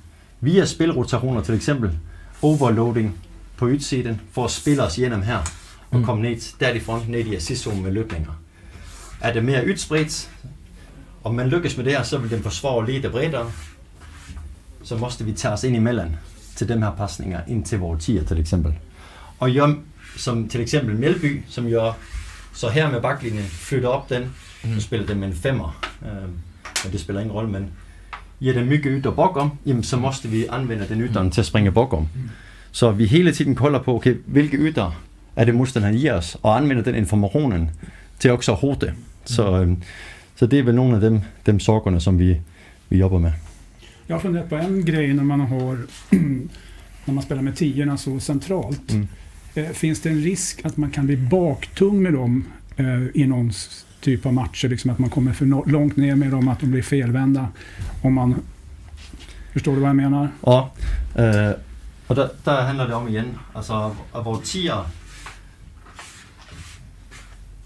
via 0.41 0.65
spilrotationer 0.65 1.41
til 1.41 1.55
eksempel 1.55 1.97
overloading 2.41 3.17
på 3.57 3.69
ytsiden 3.69 4.21
for 4.31 4.45
at 4.45 4.51
spille 4.51 4.83
os 4.83 4.97
igennem 4.97 5.21
her 5.21 5.37
og 5.91 5.99
Mm. 5.99 6.05
komme 6.05 6.21
ned 6.21 6.57
derifrån 6.59 7.05
ned 7.07 7.25
i 7.25 7.35
assistzonen 7.35 7.83
med 7.83 7.91
løbninger. 7.91 8.31
Er 9.21 9.33
det 9.33 9.45
mere 9.45 9.65
ydspredt, 9.65 10.29
og 11.23 11.35
man 11.35 11.47
lykkes 11.47 11.77
med 11.77 11.85
det 11.85 11.93
her, 11.93 12.03
så 12.03 12.17
vil 12.17 12.29
den 12.31 12.43
forsvare 12.43 12.91
lidt 12.91 13.11
bredere, 13.11 13.51
så 14.83 14.97
måste 14.97 15.25
vi 15.25 15.31
tage 15.31 15.53
os 15.53 15.63
ind 15.63 15.75
imellem 15.75 16.09
til 16.55 16.69
dem 16.69 16.81
her 16.81 16.91
pasninger 16.91 17.41
ind 17.47 17.65
til 17.65 17.79
vores 17.79 18.05
tier 18.05 18.23
til 18.23 18.39
eksempel. 18.39 18.73
Og 19.39 19.49
Jom, 19.49 19.83
som 20.17 20.49
til 20.49 20.61
eksempel 20.61 20.95
Mjælby, 20.95 21.41
som 21.47 21.69
gør 21.69 21.91
så 22.53 22.69
her 22.69 22.91
med 22.91 23.01
baklinjen, 23.01 23.43
flytter 23.43 23.89
op 23.89 24.09
den, 24.09 24.23
mm. 24.63 24.73
så 24.73 24.81
spiller 24.81 25.07
den 25.07 25.19
med 25.19 25.27
en 25.27 25.33
femmer. 25.33 25.85
Men 26.83 26.91
det 26.91 26.99
spiller 26.99 27.21
ingen 27.21 27.35
rolle, 27.35 27.49
men 27.49 27.67
giver 28.39 28.53
den 28.53 28.65
mycket 28.65 28.91
ytter 28.97 29.11
bakom, 29.11 29.51
jamen 29.65 29.83
så 29.83 29.97
måste 29.97 30.27
vi 30.27 30.45
anvende 30.45 30.87
den 30.89 31.01
ytteren 31.01 31.31
til 31.31 31.41
at 31.41 31.45
springe 31.45 31.71
bakom. 31.71 32.07
Så 32.71 32.91
vi 32.91 33.05
hele 33.05 33.31
tiden 33.31 33.55
kolder 33.55 33.79
på, 33.79 33.95
okay, 33.95 34.15
hvilke 34.25 34.57
ytter 34.57 35.01
er 35.35 35.45
det 35.45 35.55
modstanderen 35.55 35.95
giver 35.95 36.13
os, 36.13 36.37
og 36.43 36.57
anvender 36.57 36.83
den 36.83 36.95
informationen 36.95 37.71
til 38.19 38.31
også 38.31 38.51
at 38.51 38.57
hote. 38.57 38.93
Så, 39.33 39.61
øh, 39.61 39.77
så 40.35 40.45
det 40.45 40.59
er 40.59 40.63
vel 40.63 40.75
nogle 40.75 40.95
af 40.95 41.01
dem, 41.01 41.21
dem 41.45 41.59
sorgerne, 41.59 42.01
som 42.01 42.19
vi, 42.19 42.41
vi 42.89 42.97
jobber 42.97 43.19
med. 43.19 43.31
Jag 44.07 44.15
har 44.15 44.21
funderat 44.21 44.49
på 44.49 44.55
en 44.55 44.85
grej 44.85 45.13
när 45.13 45.23
man 45.23 45.39
har 45.39 45.77
när 47.05 47.13
man 47.13 47.23
spelar 47.23 47.41
med 47.41 47.55
tiorna 47.55 47.97
så 47.97 48.19
centralt. 48.19 48.91
Mm. 48.91 49.07
Eh, 49.55 49.69
finns 49.69 50.01
det 50.01 50.09
en 50.09 50.21
risk 50.21 50.65
att 50.65 50.77
man 50.77 50.91
kan 50.91 51.05
bli 51.05 51.17
baktung 51.17 52.03
med 52.03 52.13
dem 52.13 52.45
eh, 52.77 53.03
i 53.13 53.25
någon 53.27 53.51
typ 54.01 54.25
av 54.25 54.33
matcher? 54.33 54.67
Liksom 54.69 54.91
att 54.91 54.99
man 54.99 55.09
kommer 55.09 55.33
för 55.33 55.45
no- 55.45 55.69
långt 55.71 55.97
ner 55.97 56.15
med 56.15 56.31
dem, 56.31 56.47
att 56.47 56.59
de 56.59 56.71
blir 56.71 56.81
felvända. 56.81 57.47
Om 58.01 58.13
man, 58.13 58.35
förstår 59.53 59.75
du 59.75 59.79
vad 59.81 59.89
jag 59.89 59.95
menar? 59.95 60.29
Og, 60.41 60.69
øh, 61.15 61.53
og 62.07 62.15
der, 62.15 62.29
der 62.45 62.61
handler 62.61 62.87
det 62.87 62.95
om 62.95 63.07
igen, 63.07 63.37
altså 63.55 63.95
at 64.15 64.25
vores 64.25 64.49
tier, 64.49 64.89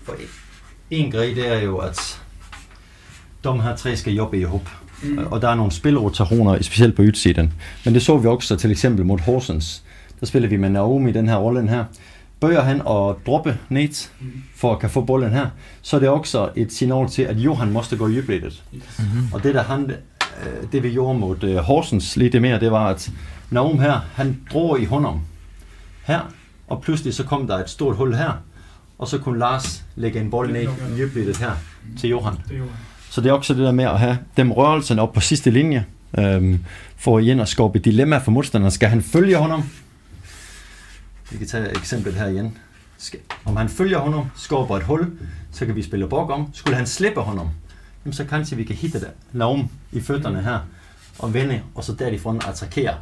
for 0.03 0.15
en 0.93 1.11
grej 1.11 1.33
det 1.35 1.47
er 1.47 1.61
jo, 1.61 1.77
at 1.77 2.21
de 3.43 3.61
her 3.61 3.75
tre 3.75 3.95
skal 3.95 4.13
jobbe 4.13 4.39
i 4.39 4.43
hop. 4.43 4.69
Mm. 5.03 5.17
Og 5.17 5.41
der 5.41 5.49
er 5.49 5.55
nogle 5.55 5.71
spilrotationer, 5.71 6.61
specielt 6.61 6.95
på 6.95 7.03
ytsiden. 7.03 7.53
Men 7.85 7.93
det 7.93 8.01
så 8.01 8.17
vi 8.17 8.27
også 8.27 8.55
til 8.55 8.71
eksempel 8.71 9.05
mod 9.05 9.19
Horsens. 9.19 9.83
Der 10.19 10.25
spiller 10.25 10.49
vi 10.49 10.57
med 10.57 10.69
Naomi 10.69 11.09
i 11.09 11.13
den 11.13 11.29
her 11.29 11.35
rollen 11.35 11.69
her. 11.69 11.85
Bøjer 12.39 12.61
han 12.61 12.81
og 12.85 13.19
droppe 13.25 13.57
ned 13.69 14.09
for 14.55 14.73
at 14.73 14.79
kan 14.79 14.89
få 14.89 15.01
bolden 15.01 15.31
her, 15.31 15.47
så 15.81 15.95
er 15.95 15.99
det 15.99 16.09
også 16.09 16.49
et 16.55 16.73
signal 16.73 17.09
til, 17.09 17.21
at 17.21 17.37
Johan 17.37 17.71
måste 17.71 17.97
gå 17.97 18.07
i 18.07 18.11
dybledet. 18.11 18.63
Mm-hmm. 18.71 19.33
Og 19.33 19.43
det 19.43 19.55
der 19.55 19.63
han, 19.63 19.91
øh, 19.91 20.71
det 20.71 20.83
vi 20.83 20.91
gjorde 20.91 21.19
mod 21.19 21.43
øh, 21.43 21.55
Horsens 21.55 22.17
lidt 22.17 22.41
mere, 22.41 22.59
det 22.59 22.71
var, 22.71 22.87
at 22.87 23.11
Naum 23.49 23.79
her, 23.79 23.99
han 24.13 24.39
drog 24.51 24.79
i 24.81 24.85
hånden 24.85 25.21
her, 26.03 26.33
og 26.67 26.81
pludselig 26.81 27.13
så 27.13 27.23
kom 27.23 27.47
der 27.47 27.57
et 27.57 27.69
stort 27.69 27.95
hul 27.95 28.15
her, 28.15 28.31
og 29.03 29.09
så 29.09 29.17
kunne 29.17 29.39
Lars 29.39 29.83
lægge 29.95 30.19
en 30.19 30.29
bold 30.29 30.51
ned 30.51 30.61
i 30.61 30.97
dybledet 30.97 31.37
her 31.37 31.51
til 31.99 32.09
Johan. 32.09 32.33
Så 33.09 33.21
det 33.21 33.29
er 33.29 33.33
også 33.33 33.53
det 33.53 33.63
der 33.63 33.71
med 33.71 33.85
at 33.85 33.99
have 33.99 34.17
dem 34.37 34.51
rørelserne 34.51 35.01
op 35.01 35.13
på 35.13 35.19
sidste 35.19 35.51
linje, 35.51 35.85
øhm, 36.17 36.65
for 36.97 37.19
igen 37.19 37.39
at 37.39 37.47
skabe 37.47 37.77
et 37.77 37.85
dilemma 37.85 38.17
for 38.17 38.31
modstanderen. 38.31 38.71
Skal 38.71 38.89
han 38.89 39.01
følge 39.01 39.37
honom? 39.37 39.63
Vi 41.31 41.37
kan 41.37 41.47
tage 41.47 41.69
eksemplet 41.69 42.13
her 42.13 42.27
igen. 42.27 42.57
Skal, 42.97 43.19
om 43.45 43.57
han 43.57 43.69
følger 43.69 43.99
honom, 43.99 44.25
skaber 44.35 44.77
et 44.77 44.83
hul, 44.83 45.11
så 45.51 45.65
kan 45.65 45.75
vi 45.75 45.83
spille 45.83 46.07
bok 46.07 46.29
om. 46.29 46.47
Skulle 46.53 46.75
han 46.77 46.87
slippe 46.87 47.21
honom, 47.21 47.49
jamen 48.05 48.13
så 48.13 48.23
kanskje 48.25 48.57
vi 48.57 48.63
kan 48.63 48.75
hitte 48.75 48.99
det 48.99 49.09
Naum 49.31 49.69
i 49.91 50.01
fødderne 50.01 50.41
her, 50.41 50.59
og 51.19 51.33
vende, 51.33 51.61
og 51.75 51.83
så 51.83 51.93
derifrån 51.93 52.41
attackere 52.47 52.95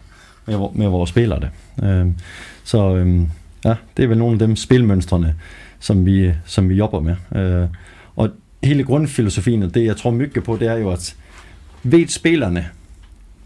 med, 0.46 0.70
med 0.74 0.88
vores 0.88 1.10
spillere. 1.10 1.40
det. 1.40 1.50
Øhm, 1.84 2.16
så 2.64 2.96
øhm, 2.96 3.30
ja, 3.66 3.76
det 3.98 4.04
er 4.04 4.08
vel 4.08 4.18
nogle 4.18 4.34
af 4.34 4.40
dem 4.40 4.56
spilmønstrene, 4.56 5.36
som 5.82 6.06
vi, 6.06 6.34
som 6.46 6.70
vi 6.70 6.76
jobber 6.76 7.00
med. 7.00 7.16
Øh, 7.36 7.68
og 8.16 8.30
hele 8.64 8.84
grundfilosofien, 8.84 9.64
og 9.64 9.74
det 9.74 9.86
jeg 9.86 9.98
tror 9.98 10.12
mycket 10.12 10.44
på, 10.44 10.58
det 10.60 10.68
er 10.68 10.76
jo, 10.76 10.90
at 10.92 11.16
ved 11.84 12.08
spillerne, 12.08 12.68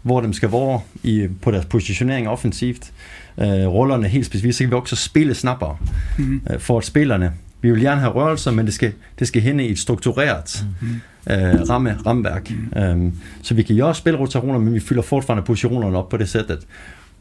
hvor 0.02 0.20
de 0.20 0.34
skal 0.34 0.52
være 0.52 0.80
i, 1.02 1.28
på 1.42 1.50
deres 1.50 1.64
positionering 1.64 2.28
offensivt, 2.28 2.92
øh, 3.40 3.46
rollerne 3.66 4.08
helt 4.08 4.26
specifikt, 4.26 4.54
så 4.54 4.64
kan 4.64 4.70
vi 4.70 4.74
også 4.76 4.96
spille 4.96 5.34
snappere 5.34 5.76
Mm. 6.18 6.40
øh, 6.50 6.60
for 6.60 6.78
at 6.78 6.84
spillerne. 6.84 7.32
Vi 7.60 7.70
vil 7.70 7.80
gerne 7.80 8.00
have 8.00 8.12
rørelser, 8.12 8.50
men 8.50 8.66
det 8.66 8.74
skal, 8.74 8.92
det 9.18 9.28
skal 9.28 9.42
hende 9.42 9.64
i 9.66 9.70
et 9.70 9.78
struktureret 9.78 10.64
Mm. 10.80 11.32
øh, 11.32 11.68
ramme, 11.68 11.96
rammeværk. 12.06 12.52
Øhm, 12.76 13.12
så 13.42 13.54
vi 13.54 13.62
kan 13.62 13.76
gøre 13.76 13.94
spilrotationer, 13.94 14.58
men 14.58 14.74
vi 14.74 14.80
fylder 14.80 15.02
fortfarande 15.02 15.42
positionerne 15.44 15.98
op 15.98 16.08
på 16.08 16.16
det 16.16 16.28
sættet. 16.28 16.58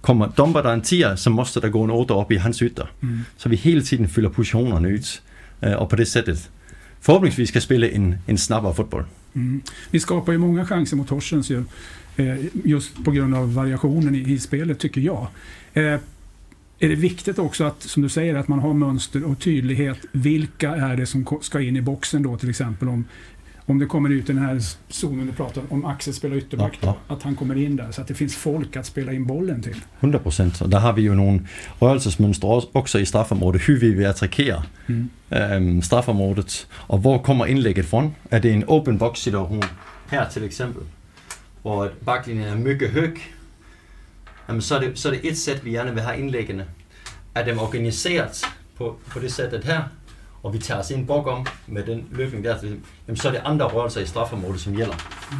Kommer, 0.06 0.30
dumper 0.38 0.62
der 0.62 0.74
en 0.74 0.82
tier, 0.86 1.15
så 1.15 1.30
måste 1.30 1.62
der 1.62 1.70
gå 1.74 1.84
en 1.84 1.89
8 1.89 2.13
op 2.13 2.32
i 2.32 2.36
hans 2.38 2.60
ytter. 2.62 2.91
Mm. 3.02 3.26
Så 3.38 3.50
vi 3.50 3.56
hele 3.56 3.82
tiden 3.82 4.08
fylder 4.08 4.30
positionerne 4.30 4.88
ud, 4.94 5.22
øh, 5.63 5.74
og 5.78 5.89
på 5.89 5.96
det 5.96 6.08
sættet 6.08 6.50
forhåbningsvis 7.02 7.52
kan 7.52 7.62
spille 7.62 7.91
en, 7.91 8.15
en 8.28 8.38
snabbere 8.38 8.76
fodbold. 8.76 9.06
Mm. 9.34 9.62
Vi 9.91 10.00
skapar 10.00 10.32
ju 10.34 10.39
många 10.39 10.65
chanser 10.65 10.98
mot 10.98 11.10
Horsens 11.10 11.52
ju. 11.52 11.63
Eh, 12.15 12.36
just 12.65 13.04
på 13.04 13.12
grund 13.12 13.36
av 13.36 13.54
variationen 13.54 14.15
i, 14.15 14.34
i 14.34 14.39
spelet 14.39 14.80
tycker 14.80 15.02
jag. 15.02 15.28
Eh, 15.74 16.00
är 16.80 16.89
det 16.89 16.96
viktigt 16.96 17.39
också 17.39 17.63
att, 17.63 17.84
som 17.84 18.04
du 18.04 18.10
säger, 18.10 18.36
att 18.36 18.48
man 18.48 18.60
har 18.60 18.74
mönster 18.74 19.24
och 19.24 19.39
tydlighet. 19.39 19.98
Vilka 20.12 20.76
är 20.76 20.98
det 20.98 21.06
som 21.06 21.26
ska 21.41 21.62
in 21.62 21.76
i 21.78 21.82
boxen 21.82 22.24
då 22.24 22.38
till 22.38 22.50
exempel 22.50 22.88
om, 22.88 23.06
om 23.67 23.80
det 23.80 23.86
kommer 23.86 24.10
ut 24.10 24.30
i 24.30 24.34
den 24.34 24.41
här 24.41 24.60
zonen 24.89 25.25
du 25.28 25.32
pratar 25.34 25.62
om, 25.69 25.86
Axel 25.86 26.13
spelar 26.13 26.36
ytterback, 26.38 26.78
Ja, 26.82 26.95
då, 27.08 27.15
att 27.15 27.23
han 27.23 27.36
kommer 27.36 27.56
in 27.56 27.75
där 27.75 27.91
så 27.91 28.01
att 28.01 28.08
det 28.08 28.13
finns 28.13 28.36
folk 28.36 28.75
att 28.75 28.86
spela 28.86 29.13
in 29.13 29.25
bollen 29.25 29.62
till. 29.62 29.75
100 29.99 30.19
procent. 30.19 30.71
Der 30.71 30.80
har 30.80 30.93
vi 30.93 31.01
jo 31.01 31.13
nogle 31.13 31.47
rørelsesmønstre 31.82 32.47
også- 32.49 32.69
også 32.73 32.97
i 32.97 33.06
straffområdet. 33.06 33.62
Hur 33.62 33.80
vi 33.80 33.93
vil 33.93 34.06
attackere 34.06 34.63
Mm. 34.88 35.10
øhm, 35.32 35.82
straffområdet. 35.82 36.67
Og 36.88 36.97
hvor 36.99 37.17
kommer 37.17 37.45
indlægget 37.45 37.86
fra? 37.86 38.10
Er 38.32 38.39
det 38.39 38.54
en 38.54 38.63
open 38.67 38.97
box 38.99 39.17
situation? 39.19 39.63
Her 40.12 40.30
til 40.30 40.43
eksempel, 40.43 40.82
hvor 41.62 41.84
at 41.84 41.91
baklinjen 42.06 42.47
er 42.47 42.56
mycket 42.56 42.89
høj. 42.89 43.10
Jamen, 44.49 44.62
så, 44.62 44.75
er 44.75 44.80
det, 44.80 44.99
så 44.99 45.10
er 45.10 45.13
det 45.13 45.32
et 45.32 45.38
sæt, 45.38 45.65
vi 45.65 45.71
gerne 45.71 45.91
vil 45.93 46.01
have 46.01 46.19
indlæggene. 46.19 46.65
Er 47.36 47.45
dem 47.45 47.60
organiseret 47.60 48.45
på, 48.78 48.97
på 49.12 49.19
det 49.19 49.32
sættet 49.34 49.63
her, 49.63 49.82
og 50.45 50.53
vi 50.53 50.58
tager 50.58 50.79
os 50.79 50.91
en 50.91 51.05
bok 51.05 51.27
om 51.27 51.45
med 51.67 51.84
den 51.84 52.03
løbning 52.12 52.43
der, 52.43 52.55
jamen, 53.08 53.17
så 53.17 53.27
er 53.27 53.31
det 53.31 53.41
andre 53.45 53.65
rørelser 53.65 54.01
i 54.01 54.05
straffområdet, 54.05 54.60
som 54.60 54.75
gælder. 54.75 54.95
Mm. 55.31 55.38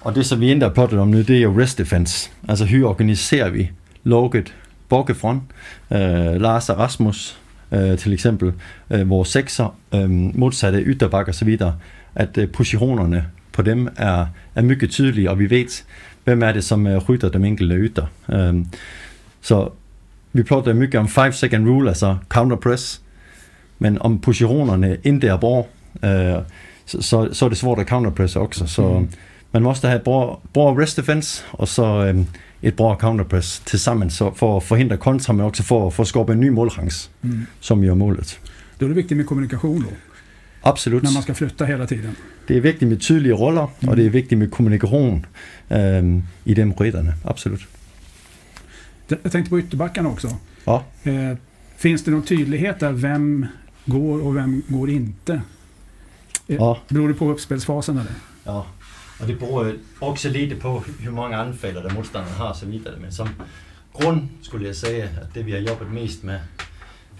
Og 0.00 0.14
det, 0.14 0.26
som 0.26 0.40
vi 0.40 0.52
endda 0.52 0.68
plottet 0.68 0.98
om 0.98 1.08
nu, 1.08 1.18
det 1.18 1.36
er 1.36 1.40
jo 1.40 1.60
rest 1.60 1.78
defense. 1.78 2.30
Altså, 2.48 2.66
hur 2.66 2.88
organiserer 2.88 3.50
vi 3.50 3.70
lukket 4.04 4.54
bakifrån? 4.88 5.42
Øh, 5.92 6.40
Lars 6.40 6.68
og 6.68 6.78
Rasmus, 6.78 7.38
øh, 7.72 7.98
til 7.98 8.12
eksempel, 8.12 8.52
øh, 8.90 9.08
vores 9.10 9.28
sekser, 9.28 9.76
øh, 9.94 10.10
modsatte 10.10 10.80
ytterbakker 10.80 11.32
osv., 11.32 11.58
så 11.58 11.72
at 12.14 12.38
øh, 12.38 12.48
positionerne 12.48 13.26
på 13.52 13.62
dem 13.62 13.88
er, 13.96 14.26
er 14.54 14.62
mycket 14.62 14.90
tydelige, 14.90 15.30
og 15.30 15.38
vi 15.38 15.50
ved, 15.50 15.84
hvem 16.24 16.42
er 16.42 16.52
det, 16.52 16.64
som 16.64 16.86
øh, 16.86 17.08
rytter 17.08 17.28
dem 17.28 17.44
enkelte 17.44 17.74
ytter. 17.74 18.06
Øh, 18.32 18.54
så 19.40 19.68
vi 20.32 20.42
plotter 20.42 20.74
mycket 20.74 21.00
om 21.00 21.08
5 21.08 21.32
second 21.32 21.68
rule, 21.68 21.88
altså 21.88 22.16
counter 22.28 22.56
press, 22.56 23.02
men 23.78 24.02
om 24.02 24.18
positionerne 24.18 24.96
ind 25.04 25.20
der 25.20 25.36
bra, 25.36 25.66
øh, 26.04 26.42
så, 26.86 27.02
så, 27.02 27.28
så 27.32 27.44
er 27.44 27.48
det 27.48 27.58
svårt 27.58 27.78
at 27.78 27.86
counterpresse 27.88 28.40
også. 28.40 28.66
Så 28.66 28.98
Mm. 28.98 29.08
man 29.52 29.62
måste 29.62 29.88
et 29.88 30.02
bra, 30.02 30.38
bra 30.52 30.74
rest 30.82 30.96
defense, 30.96 31.44
og 31.52 31.68
så 31.68 31.84
øhm, 32.04 32.26
et 32.62 32.74
bra 32.74 32.96
counterpress 32.96 33.60
til 33.66 33.78
sammen, 33.80 34.10
så 34.10 34.34
for 34.34 34.56
at 34.56 34.62
forhindre 34.62 34.96
kontra, 34.96 35.32
men 35.32 35.44
også 35.46 35.62
for, 35.62 35.90
for 35.90 36.02
at 36.02 36.06
skabe 36.06 36.32
en 36.32 36.40
ny 36.40 36.48
målchans, 36.48 37.10
Mm. 37.22 37.46
som 37.60 37.84
er 37.84 37.94
målet. 37.94 38.40
Då 38.80 38.84
är 38.84 38.88
det 38.88 38.94
viktigt 38.96 39.16
med 39.16 39.26
kommunikation 39.26 39.80
då, 39.82 39.88
Absolut. 40.62 41.02
när 41.02 41.12
man 41.12 41.22
ska 41.22 41.34
flytta 41.34 41.64
hela 41.64 41.86
tiden. 41.86 42.16
Det 42.48 42.56
er 42.56 42.60
vigtigt 42.60 42.88
med 42.88 43.00
tydelige 43.00 43.34
roller, 43.34 43.66
Mm. 43.80 43.88
og 43.88 43.96
det 43.96 44.06
er 44.06 44.10
vigtigt 44.10 44.38
med 44.38 44.50
kommunikation 44.50 45.26
øhm, 45.70 46.22
i 46.44 46.54
dem 46.54 46.72
rytterne. 46.72 47.14
Absolut. 47.24 47.60
Jag 49.08 49.32
tänkte 49.32 49.50
på 49.50 49.58
ytterbackarna 49.58 50.08
också. 50.08 50.28
Ja. 50.64 50.84
Eh, 51.04 51.36
finns 51.76 52.04
det 52.04 52.10
någon 52.10 52.22
tydlighet 52.22 52.80
där? 52.80 52.92
Vem 52.92 53.46
går 53.86 54.26
och 54.26 54.36
vem 54.36 54.62
går 54.68 54.90
inte? 54.90 55.32
Eh, 56.48 56.56
Ja. 56.56 56.78
Beror 56.88 57.08
det 57.08 57.14
på 57.14 57.30
uppspelsfasen 57.30 57.98
eller? 57.98 58.12
Ja, 58.44 58.62
og 59.20 59.26
det 59.26 59.38
beror 59.38 59.72
også 60.00 60.28
lidt 60.28 60.60
på, 60.60 60.84
hvor 61.02 61.12
mange 61.12 61.36
anfalder, 61.36 61.82
der 61.82 61.94
modstanderen 61.94 62.36
har, 62.36 62.52
så 62.52 62.66
videre. 62.66 62.98
Men 63.00 63.12
som 63.12 63.28
grund 63.92 64.22
skulle 64.42 64.66
jeg 64.66 64.76
sige, 64.76 65.02
at 65.02 65.26
det 65.34 65.46
vi 65.46 65.50
har 65.52 65.58
jobbet 65.58 65.92
mest 65.92 66.24
med, 66.24 66.38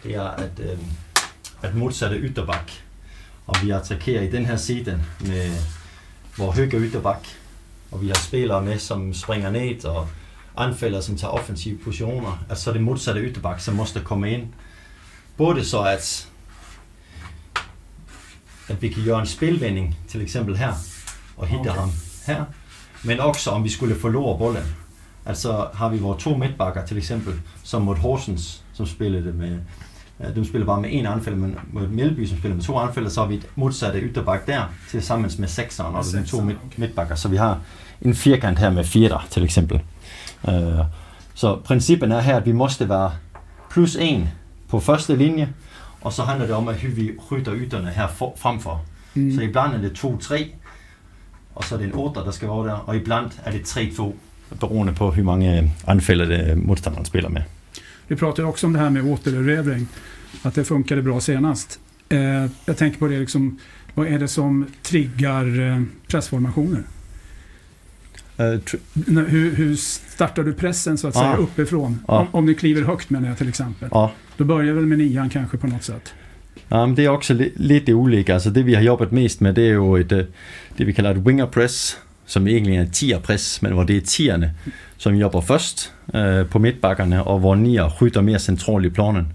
det 0.04 0.14
er 0.14 0.22
at, 0.22 0.60
øh, 0.60 0.78
at 1.62 1.74
modsatte 1.74 2.16
ytterback. 2.16 2.82
Og 3.46 3.56
vi 3.62 3.70
attackerer 3.70 4.22
i 4.22 4.30
den 4.30 4.46
her 4.46 4.56
side 4.56 5.02
med 5.20 5.50
vor 6.38 6.50
højre 6.50 6.68
ytterback. 6.80 7.26
Og 7.90 8.02
vi 8.02 8.06
har 8.06 8.14
spillere 8.14 8.62
med, 8.62 8.78
som 8.78 9.14
springer 9.14 9.50
ned 9.50 9.84
og 9.84 10.08
anfalder, 10.56 11.00
som 11.00 11.16
tager 11.16 11.30
offensive 11.32 11.78
positioner. 11.78 12.44
At 12.50 12.58
så 12.58 12.70
er 12.70 12.74
det 12.74 12.82
modsatte 12.82 13.20
ytterback, 13.20 13.60
som 13.60 13.74
måste 13.74 14.00
komme 14.00 14.30
ind. 14.32 14.46
Både 15.36 15.64
så 15.64 15.82
at 15.82 16.28
at 18.68 18.82
vi 18.82 18.88
kan 18.88 19.04
gøre 19.04 19.20
en 19.20 19.26
spilvending, 19.26 19.96
til 20.08 20.22
eksempel 20.22 20.56
her, 20.56 20.72
og 21.36 21.46
hitte 21.46 21.70
Okay. 21.70 21.80
ham 21.80 21.90
her. 22.26 22.44
Men 23.04 23.20
også 23.20 23.50
om 23.50 23.64
vi 23.64 23.68
skulle 23.68 24.00
forlore 24.00 24.38
bolden. 24.38 24.62
Altså 25.26 25.66
har 25.74 25.88
vi 25.88 25.98
vores 25.98 26.22
to 26.22 26.36
midtbakker 26.36 26.86
til 26.86 26.96
eksempel, 26.96 27.34
som 27.62 27.82
mod 27.82 27.96
Horsens, 27.96 28.62
som 28.72 28.86
spillede 28.86 29.32
med, 29.32 29.58
ja, 30.20 30.30
de 30.30 30.46
spiller 30.46 30.66
bare 30.66 30.80
med 30.80 30.90
en 30.92 31.06
anfælder, 31.06 31.38
men 31.38 31.58
mod 31.72 31.88
Mjølby, 31.88 32.26
som 32.26 32.38
spiller 32.38 32.54
med 32.54 32.64
to 32.64 32.78
anfælder, 32.78 33.10
så 33.10 33.20
har 33.20 33.28
vi 33.28 33.34
et 33.34 33.46
modsatte 33.54 34.00
ytterbak 34.00 34.46
der, 34.46 34.62
til 34.90 35.02
sammen 35.02 35.30
med 35.38 35.48
sekseren 35.48 35.94
og 35.94 36.04
de 36.04 36.42
midt, 36.76 36.98
okay. 36.98 37.14
Så 37.14 37.28
vi 37.28 37.36
har 37.36 37.60
en 38.02 38.14
firkant 38.14 38.58
her 38.58 38.70
med 38.70 38.84
fire, 38.84 39.20
til 39.30 39.44
eksempel. 39.44 39.80
Uh, 40.42 40.52
så 41.34 41.56
princippen 41.64 42.12
er 42.12 42.20
her, 42.20 42.36
at 42.36 42.46
vi 42.46 42.52
måste 42.52 42.88
være 42.88 43.12
plus 43.70 43.96
en 43.96 44.28
på 44.68 44.80
første 44.80 45.16
linje, 45.16 45.52
og 46.06 46.12
så 46.12 46.22
handler 46.22 46.46
det 46.46 46.54
om, 46.54 46.68
at 46.68 46.96
vi 46.96 47.10
rytter 47.30 47.54
ytterne 47.54 47.90
her 47.90 48.08
for, 48.08 48.34
fremfor. 48.36 48.80
Mm. 49.14 49.34
Så 49.34 49.42
ibland 49.42 49.74
er 49.74 49.78
det 49.78 49.98
2-3, 49.98 50.44
og 51.54 51.64
så 51.64 51.74
er 51.74 51.78
det 51.78 51.86
en 51.86 51.94
8, 51.94 52.20
der 52.20 52.30
skal 52.30 52.48
være 52.48 52.66
der, 52.66 52.72
og 52.86 52.96
ibland 52.96 53.30
er 53.44 53.50
det 53.50 53.60
3-2, 53.66 54.12
beroende 54.60 54.92
på, 54.94 55.10
hvor 55.10 55.22
mange 55.22 55.72
anfælder 55.86 56.24
det 56.24 56.58
modstanderen 56.58 57.04
spiller 57.04 57.28
med. 57.28 57.42
Vi 58.08 58.16
pratade 58.16 58.48
också 58.48 58.66
om 58.66 58.72
det 58.72 58.78
här 58.78 58.90
med 58.90 59.02
återerövring. 59.02 59.86
Att 60.42 60.54
det 60.54 60.64
funkade 60.64 61.02
bra 61.02 61.20
senast. 61.20 61.80
Eh, 62.08 62.46
jag 62.64 62.76
tänker 62.76 62.98
på 62.98 63.06
det 63.06 63.18
liksom, 63.18 63.58
vad 63.94 64.06
är 64.06 64.18
det 64.18 64.28
som 64.28 64.66
triggar 64.82 65.60
eh, 65.60 65.82
pressformationer? 66.08 66.82
N- 68.38 69.24
Hur, 69.28 69.54
hur 69.56 69.76
startar 70.16 70.42
du 70.42 70.52
pressen 70.52 70.98
så 70.98 71.08
att 71.08 71.14
säga 71.14 71.26
Ah. 71.32 71.36
uppifrån? 71.36 71.98
Ah. 72.06 72.18
Om, 72.20 72.26
om 72.32 72.46
ni 72.46 72.54
kliver 72.54 72.82
högt 72.82 73.10
menar 73.10 73.28
jag 73.28 73.38
till 73.38 73.48
exempel. 73.48 73.88
ja, 73.92 74.12
Då 74.36 74.44
börjar 74.44 74.74
väl 74.74 74.86
med 74.86 74.98
nian 74.98 75.28
kanske 75.28 75.56
på 75.56 75.66
något 75.66 75.82
sätt. 75.84 76.14
Ja, 76.68 76.86
men 76.86 76.94
det 76.96 77.04
er 77.04 77.08
også 77.10 77.34
li- 77.34 77.52
lidt 77.56 77.86
det 77.86 77.92
ulike. 77.94 78.32
Altså 78.34 78.50
det 78.50 78.62
vi 78.66 78.74
har 78.74 78.82
jobbet 78.82 79.12
mest 79.12 79.40
med, 79.40 79.54
det 79.54 79.64
er 79.68 79.72
jo 79.72 79.96
et, 79.96 80.12
øh, 80.12 80.24
det 80.78 80.86
vi 80.86 80.92
kalder 80.92 81.10
et 81.10 81.16
winger 81.16 81.46
press, 81.46 81.98
som 82.26 82.46
egentlig 82.48 82.76
er 82.76 82.82
et 82.82 82.92
tier 82.92 83.18
press, 83.18 83.62
men 83.62 83.72
hvor 83.72 83.84
det 83.84 83.96
er 83.96 84.00
tierne, 84.00 84.52
som 84.98 85.14
jobber 85.14 85.40
først 85.40 85.92
øh, 86.14 86.46
på 86.46 86.58
midtbakkerne, 86.58 87.24
og 87.24 87.38
hvor 87.38 87.54
nier 87.54 87.88
rytter 88.02 88.20
mere 88.20 88.38
centralt 88.38 88.86
i 88.86 88.88
planen. 88.88 89.32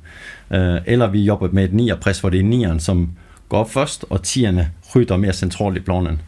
Øh, 0.53 0.77
eller 0.85 1.07
vi 1.11 1.19
jobber 1.23 1.49
med 1.51 1.63
et 1.63 1.73
nier 1.73 1.95
press, 1.95 2.19
hvor 2.19 2.29
det 2.29 2.39
er 2.39 2.43
nieren, 2.43 2.79
som 2.79 3.09
går 3.49 3.57
op 3.59 3.71
først, 3.71 4.05
og 4.09 4.23
tierne 4.23 4.71
rytter 4.95 5.17
mere 5.17 5.33
centralt 5.33 5.77
i 5.77 5.79
planen. 5.79 6.21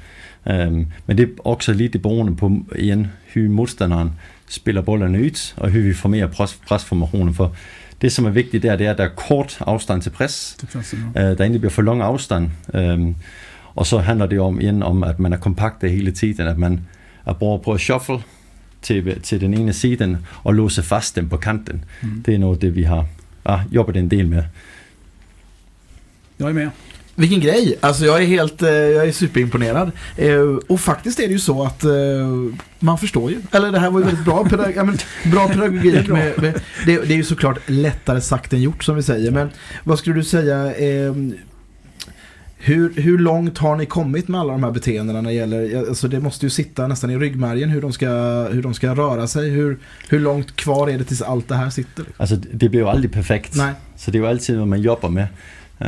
Men 0.46 1.18
det 1.18 1.20
er 1.20 1.28
også 1.40 1.74
lidt 1.74 1.94
det 1.94 2.02
beroende 2.02 2.36
på, 2.36 2.52
igen, 2.76 3.08
hur 3.34 3.50
modstanderen 3.50 4.12
spiller 4.50 4.82
bollene 4.82 5.20
ud, 5.20 5.54
og 5.58 5.72
hur 5.72 5.80
vi 5.80 5.94
får 5.94 6.10
mere 6.10 6.28
pres, 6.28 6.60
presformationen. 6.68 7.34
For 7.34 7.56
det, 8.02 8.12
som 8.12 8.26
er 8.26 8.30
vigtigt 8.30 8.64
der, 8.64 8.76
det 8.76 8.88
er, 8.88 8.92
at 8.92 8.98
der 8.98 9.04
er 9.04 9.16
kort 9.16 9.58
afstand 9.62 10.02
til 10.02 10.10
pres, 10.10 10.56
Till 10.60 10.68
pressen, 10.68 11.00
ja. 11.16 11.22
Øh, 11.22 11.38
der 11.38 11.44
egentlig 11.44 11.62
bliver 11.62 11.72
for 11.72 11.82
lang 11.82 12.02
afstand. 12.02 12.50
Øhm, 12.74 13.16
og 13.76 13.86
så 13.86 13.98
handler 13.98 14.26
det 14.26 14.40
om, 14.40 14.62
igen 14.62 14.84
om, 14.84 15.04
at 15.04 15.20
man 15.20 15.34
er 15.34 15.38
kompakt 15.38 15.84
hele 15.84 16.12
tiden, 16.12 16.48
at 16.48 16.58
man 16.58 16.80
er 17.26 17.34
bruger 17.34 17.58
på 17.58 17.72
at 17.74 17.80
shuffle 17.80 18.18
til, 18.82 19.22
til 19.22 19.42
den 19.42 19.54
ene 19.54 19.74
side 19.74 20.18
og 20.44 20.54
låse 20.54 20.84
fast 20.84 21.16
dem 21.16 21.30
på 21.30 21.38
kanten. 21.38 21.84
Mm. 22.02 22.24
Det 22.26 22.34
er 22.34 22.38
noget, 22.38 22.62
det 22.62 22.76
vi 22.76 22.84
har 22.84 23.06
ah, 23.46 23.60
jobbet 23.72 23.96
en 23.96 24.12
del 24.12 24.28
med. 24.28 24.44
Jag 26.38 26.50
är 26.50 26.54
med. 26.54 26.70
Vilken 27.16 27.40
grej! 27.40 27.78
Alltså 27.82 28.06
jag 28.06 28.22
är 28.22 28.26
helt, 28.26 28.62
eh, 28.62 28.70
jag 28.70 29.08
är 29.08 29.12
superimponerad. 29.12 29.92
Eh, 30.18 30.40
Och 30.68 30.80
faktiskt 30.80 31.20
är 31.20 31.28
det 31.28 31.34
ju 31.34 31.40
så 31.40 31.64
att 31.64 31.84
eh, 31.84 31.92
man 32.80 32.98
förstår 32.98 33.32
ju. 33.32 33.38
Eller 33.52 33.72
det 33.72 33.80
här 33.80 33.92
var 33.92 34.00
ju 34.00 34.06
väldigt 34.06 34.26
bra, 34.26 34.46
pedag 34.50 34.74
ja, 34.76 34.84
men, 34.84 34.98
bra 35.32 35.48
Det 35.48 35.54
är 35.54 35.54
pedagogik. 35.54 36.06
bra. 36.08 36.16
Med, 36.18 36.42
med, 36.42 36.54
det, 36.86 36.98
det 37.08 37.14
är 37.14 37.18
ju 37.18 37.24
såklart 37.24 37.60
lättare 37.66 38.22
sagt 38.22 38.54
än 38.54 38.62
gjort 38.62 38.84
som 38.84 38.96
vi 38.96 39.04
säger. 39.04 39.32
Men 39.32 39.50
vad 39.84 40.00
skulle 40.00 40.16
du 40.16 40.24
säga, 40.24 40.76
eh, 40.76 41.14
hur, 42.58 42.94
hur 42.96 43.18
långt 43.18 43.58
har 43.58 43.76
ni 43.76 43.86
kommit 43.86 44.28
med 44.28 44.40
alla 44.42 44.54
de 44.54 44.64
här 44.64 44.72
beteendena 44.72 45.22
när 45.22 45.30
det 45.30 45.36
gäller, 45.36 45.78
alltså 45.88 46.08
det 46.08 46.20
måste 46.20 46.46
ju 46.46 46.50
sitta 46.50 46.88
nästan 46.88 47.10
i 47.10 47.18
ryggmärgen 47.18 47.70
hur 47.70 47.82
de 47.82 47.94
ska, 47.94 48.08
hur 48.52 48.62
de 48.62 48.74
ska 48.74 48.96
röra 48.96 49.28
sig. 49.28 49.50
Hur, 49.50 49.78
hur 50.10 50.20
långt 50.20 50.56
kvar 50.56 50.90
är 50.90 50.98
det 50.98 51.04
tills 51.04 51.22
allt 51.22 51.48
det 51.48 51.56
här 51.56 51.70
sitter? 51.70 52.06
Altså, 52.18 52.36
det 52.36 52.70
bliver 52.70 52.84
jo 52.84 52.90
aldrig 52.90 53.12
perfekt. 53.14 53.56
Nej. 53.56 53.74
Så 53.98 54.12
det 54.12 54.18
er 54.18 54.20
jo 54.22 54.28
altid 54.28 54.56
noget, 54.56 54.68
man 54.70 54.82
jobber 54.82 55.10
med. 55.10 55.28
Uh, 55.82 55.88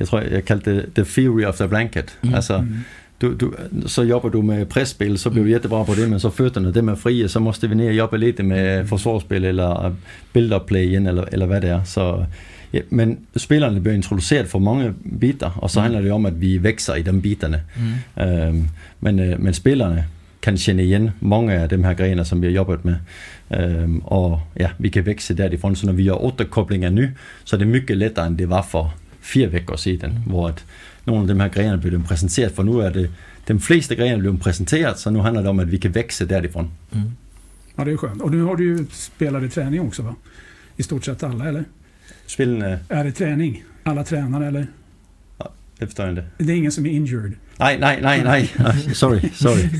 jeg 0.00 0.06
tror, 0.08 0.20
jeg 0.20 0.44
kaldte 0.44 0.76
det 0.76 0.86
the 0.94 1.04
theory 1.04 1.44
of 1.44 1.54
the 1.56 1.68
blanket. 1.68 2.18
Mm. 2.22 2.34
Altså, 2.34 2.58
Mm. 2.60 2.74
du, 3.22 3.34
du, 3.34 3.54
så 3.86 4.02
jobber 4.02 4.28
du 4.28 4.42
med 4.42 4.66
presspil, 4.66 5.18
så 5.18 5.30
bliver 5.30 5.44
du 5.44 5.50
jättebra 5.50 5.82
på 5.84 5.94
det, 5.94 6.10
men 6.10 6.20
så 6.20 6.30
fødderne, 6.30 6.74
dem 6.74 6.88
er 6.88 6.94
frie, 6.94 7.28
så 7.28 7.40
måste 7.40 7.68
vi 7.68 7.74
ned 7.74 7.88
og 7.88 7.96
jobbe 7.96 8.18
lidt 8.18 8.44
med 8.46 8.86
forsvarsspil, 8.86 9.44
eller 9.44 9.92
build-up 10.32 10.66
play 10.66 10.82
igen, 10.82 11.06
eller, 11.06 11.24
eller 11.32 11.46
hvad 11.46 11.60
det 11.60 11.70
er. 11.70 11.80
Så, 11.84 12.24
ja, 12.72 12.80
men 12.90 13.18
spillerne 13.36 13.80
bliver 13.80 13.94
introduceret 13.94 14.46
for 14.48 14.58
mange 14.58 14.92
biter, 15.20 15.50
og 15.62 15.70
så 15.70 15.80
handler 15.80 16.00
det 16.00 16.12
om, 16.12 16.26
at 16.26 16.40
vi 16.40 16.62
vækser 16.62 16.94
i 16.94 17.02
de 17.02 17.20
biterne. 17.20 17.60
Øhm, 18.20 18.68
men, 19.00 19.18
øh, 19.18 19.40
men 19.40 19.54
spillerne 19.54 20.04
kan 20.42 20.56
kende 20.56 20.84
igen 20.84 21.10
mange 21.20 21.52
af 21.52 21.68
dem 21.68 21.84
her 21.84 21.94
grener, 21.94 22.22
som 22.22 22.42
vi 22.42 22.46
har 22.46 22.52
jobbet 22.54 22.84
med. 22.84 22.94
Øhm, 23.56 24.00
og 24.04 24.40
ja, 24.60 24.68
vi 24.78 24.88
kan 24.88 25.06
vækse 25.06 25.34
derifrån. 25.36 25.76
Så 25.76 25.86
når 25.86 25.92
vi 25.92 26.06
har 26.06 26.24
otte 26.24 26.44
koblinger 26.44 26.90
nu, 26.90 27.02
så 27.44 27.56
er 27.56 27.58
det 27.58 27.68
mycket 27.68 27.96
lettere, 27.96 28.26
end 28.26 28.38
det 28.38 28.48
var 28.50 28.62
for 28.70 28.94
fyra 29.26 29.50
veckor 29.50 29.76
sedan. 29.76 30.22
Var 30.26 30.50
att 30.50 30.64
några 31.04 31.20
av 31.20 31.26
de 31.26 31.40
här 31.40 31.48
grejerna 31.48 31.76
blev 31.76 32.06
presenterat. 32.06 32.54
För 32.54 32.62
nu 32.62 32.82
är 32.82 32.90
det 32.90 33.10
de 33.46 33.60
flesta 33.60 33.94
grejerna 33.94 34.18
blev 34.18 34.40
presenterat 34.40 34.98
så 34.98 35.10
nu 35.10 35.18
handlar 35.18 35.42
det 35.42 35.48
om 35.48 35.58
att 35.58 35.68
vi 35.68 35.78
kan 35.78 35.92
växa 35.92 36.24
därifrån. 36.24 36.70
Mm. 36.92 37.10
Ja, 37.76 37.84
det 37.84 37.92
är 37.92 37.96
skönt. 37.96 38.22
Och 38.22 38.30
nu 38.30 38.42
har 38.42 38.56
du 38.56 38.64
ju 38.64 38.86
spelat 38.90 39.42
i 39.42 39.48
träning 39.48 39.80
också 39.80 40.02
va? 40.02 40.14
I 40.76 40.82
stort 40.82 41.04
sett 41.04 41.22
alla, 41.22 41.48
eller? 41.48 41.64
Spelen, 42.26 42.78
Är 42.88 43.04
det 43.04 43.12
träning? 43.12 43.64
Alla 43.82 44.04
tränar, 44.04 44.40
eller? 44.40 44.66
det 45.78 45.86
förstår 45.86 46.06
jag 46.06 46.12
inte. 46.12 46.24
Det 46.38 46.52
är 46.52 46.56
ingen 46.56 46.72
som 46.72 46.86
är 46.86 46.90
injured? 46.90 47.32
Nej, 47.56 47.78
nej, 47.78 48.00
nej, 48.02 48.22
nej. 48.24 48.50
sorry, 48.94 49.30
sorry. 49.34 49.62
Uh, 49.62 49.70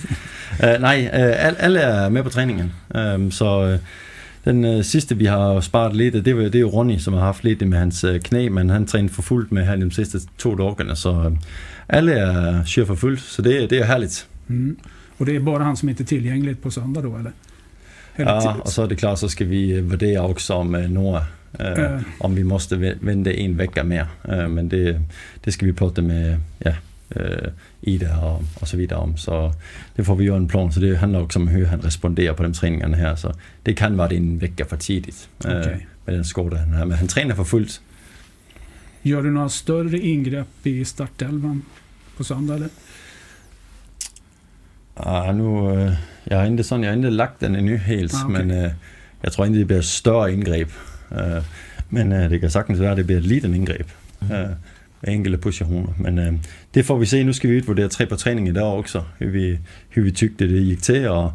nej, 0.81 1.07
uh, 1.07 1.47
all, 1.47 1.57
alla 1.61 1.81
är 1.81 2.11
med 2.11 2.25
på 2.25 2.31
träningen. 2.31 2.73
Um, 2.89 3.31
så 3.31 3.67
uh, 3.67 3.79
den 4.47 4.65
uh, 4.65 4.83
sista 4.83 5.15
vi 5.15 5.27
har 5.27 5.61
sparat 5.61 5.97
lite, 5.97 6.21
det, 6.21 6.35
var, 6.35 6.43
det 6.43 6.59
är 6.59 6.61
ju 6.61 6.67
Ronny 6.69 6.99
som 6.99 7.15
har 7.15 7.21
haft 7.21 7.45
lite 7.45 7.67
med 7.67 7.79
hans 7.79 8.05
uh, 8.05 8.19
knä, 8.19 8.51
men 8.51 8.71
han 8.71 8.87
tränar 8.87 9.09
för 9.09 9.23
fullt 9.23 9.51
med 9.51 9.67
här 9.67 9.77
de 9.77 9.91
sista 9.91 10.19
två 10.37 10.55
dagarna. 10.55 10.97
Så 10.97 11.11
uh, 11.27 11.39
alla 11.87 12.13
uh, 12.59 12.65
kör 12.65 12.85
för 12.85 12.97
fullt, 12.97 13.21
så 13.21 13.43
det, 13.43 13.67
det 13.67 13.79
är 13.79 13.85
härligt. 13.85 14.27
Mm. 14.49 14.77
Och 15.19 15.27
det 15.27 15.37
är 15.37 15.41
bara 15.41 15.63
han 15.65 15.77
som 15.77 15.89
inte 15.89 16.03
är 16.03 16.05
tillgänglig 16.05 16.63
på 16.63 16.71
söndag 16.71 17.01
då, 17.03 17.17
eller? 17.17 17.33
eller 18.17 18.31
Ja, 18.33 18.41
till- 18.41 18.61
och 18.61 18.69
så 18.69 18.83
är 18.83 18.89
det 18.89 18.97
klart 18.97 19.19
så 19.19 19.29
ska 19.29 19.45
vi 19.45 19.81
värdera 19.81 20.23
också 20.23 20.55
om 20.55 20.75
uh, 20.75 20.91
några 20.91 21.19
uh, 21.19 21.27
Eh. 21.59 22.01
om 22.19 22.35
vi 22.35 22.45
måste 22.45 22.77
vä- 22.77 22.97
vänta 23.01 23.33
en 23.33 23.57
vecka 23.57 23.85
mer. 23.85 24.07
Uh, 24.29 24.49
men 24.49 24.69
det, 24.69 25.01
det 25.45 25.53
ska 25.53 25.67
vi 25.67 25.73
prata 25.73 26.03
med 26.03 26.41
ja, 26.59 26.73
uh, 27.21 27.49
Ida 27.81 28.19
och, 28.25 28.43
och 28.61 28.69
så 28.69 28.77
vidare 28.77 28.99
om. 29.01 29.17
Så 29.17 29.53
det 29.97 30.05
får 30.05 30.17
vi 30.17 30.25
göra 30.25 30.37
en 30.37 30.49
plan. 30.49 30.73
Så 30.73 30.81
det 30.81 30.97
handlar 30.97 31.21
också 31.23 31.39
om 31.39 31.49
hur 31.49 31.67
han 31.67 31.81
responderar 31.81 32.35
på 32.35 32.43
de 32.43 32.53
träningarna 32.53 32.97
här. 32.97 33.17
Så 33.17 33.35
det 33.63 33.75
kan 33.75 33.97
vara 33.97 34.11
en 34.11 34.39
vecka 34.39 34.65
för 34.65 34.77
tidigt 34.77 35.29
uh, 35.47 35.61
Okej. 35.61 35.87
med 36.05 36.15
den 36.15 36.25
skada 36.25 36.57
han 36.57 36.73
har. 36.73 36.87
Men 36.87 36.99
han 36.99 37.09
tränar 37.09 37.35
för 37.35 37.45
fullt. 37.45 37.81
Gör 39.03 39.23
du 39.23 39.31
några 39.31 39.49
större 39.49 39.99
ingrepp 39.99 40.67
i 40.67 40.85
startelvan 40.85 41.63
på 42.17 42.25
söndag, 42.25 42.55
eller? 42.55 42.69
Ah, 44.95 45.33
nu, 45.33 45.43
uh, 45.43 45.93
jag, 46.25 46.39
har 46.39 46.47
inte 46.47 46.65
sån, 46.65 46.83
jag 46.83 46.91
har 46.91 46.97
inte 46.97 47.11
lagt 47.11 47.41
den 47.41 47.57
ännu 47.57 47.77
helt, 47.77 48.15
Ah, 48.15 48.25
okej. 48.25 48.45
men 48.45 48.65
uh, 48.65 48.73
jag 49.21 49.33
tror 49.33 49.47
inte 49.47 49.59
det 49.59 49.65
blir 49.65 49.81
större 49.81 50.33
ingrepp. 50.33 50.71
Men 51.89 52.31
det 52.31 52.39
kan 52.39 52.51
sagtens 52.51 52.79
vara 52.79 52.91
att 52.91 52.97
det 52.97 53.05
blir 53.05 53.19
ett 53.19 53.27
litet 53.27 53.55
ingrepp. 53.55 53.91
Mm. 54.21 54.55
Enkelte 55.03 55.39
positioner. 55.39 55.95
Men 55.99 56.19
uh, 56.19 56.35
det 56.75 56.83
får 56.83 56.99
vi 56.99 57.07
se. 57.07 57.25
Nu 57.25 57.33
ska 57.33 57.49
vi 57.49 57.57
utvärdera 57.57 57.89
tre 57.89 58.07
på 58.07 58.17
träning 58.17 58.49
idag 58.49 58.79
också. 58.79 59.05
Hur 59.19 59.31
vi, 59.31 59.59
hur 59.89 60.03
vi 60.03 60.13
tyckte 60.13 60.45
det 60.45 60.59
gick 60.59 60.83
till 60.83 61.07
och 61.07 61.33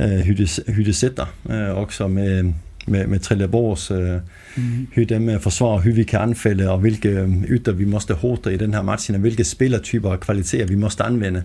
uh, 0.00 0.06
hur, 0.06 0.34
det, 0.34 0.58
hur 0.66 0.84
det 0.84 0.94
sätter. 0.94 1.26
Uh, 1.50 1.70
också 1.70 2.08
med, 2.08 2.52
med, 2.86 3.08
med 3.08 3.22
Trelleborgs 3.22 3.90
uh, 3.90 4.18
Mm. 4.56 4.86
hur 4.92 5.04
de 5.04 5.28
øh, 5.28 5.40
forsvarer, 5.40 5.80
hur 5.80 5.92
vi 5.92 6.02
kan 6.02 6.20
anfalde 6.20 6.70
og 6.70 6.78
hvilke 6.78 7.08
øh, 7.08 7.42
ytter 7.42 7.72
vi 7.72 7.84
måste 7.84 8.14
hota 8.14 8.50
i 8.50 8.56
den 8.56 8.74
her 8.74 8.82
matchen, 8.82 9.14
og 9.14 9.20
hvilke 9.20 9.44
spillertyper 9.44 10.10
og 10.10 10.20
kvaliteter 10.20 10.66
vi 10.66 10.74
måste 10.74 11.04
anvende. 11.04 11.42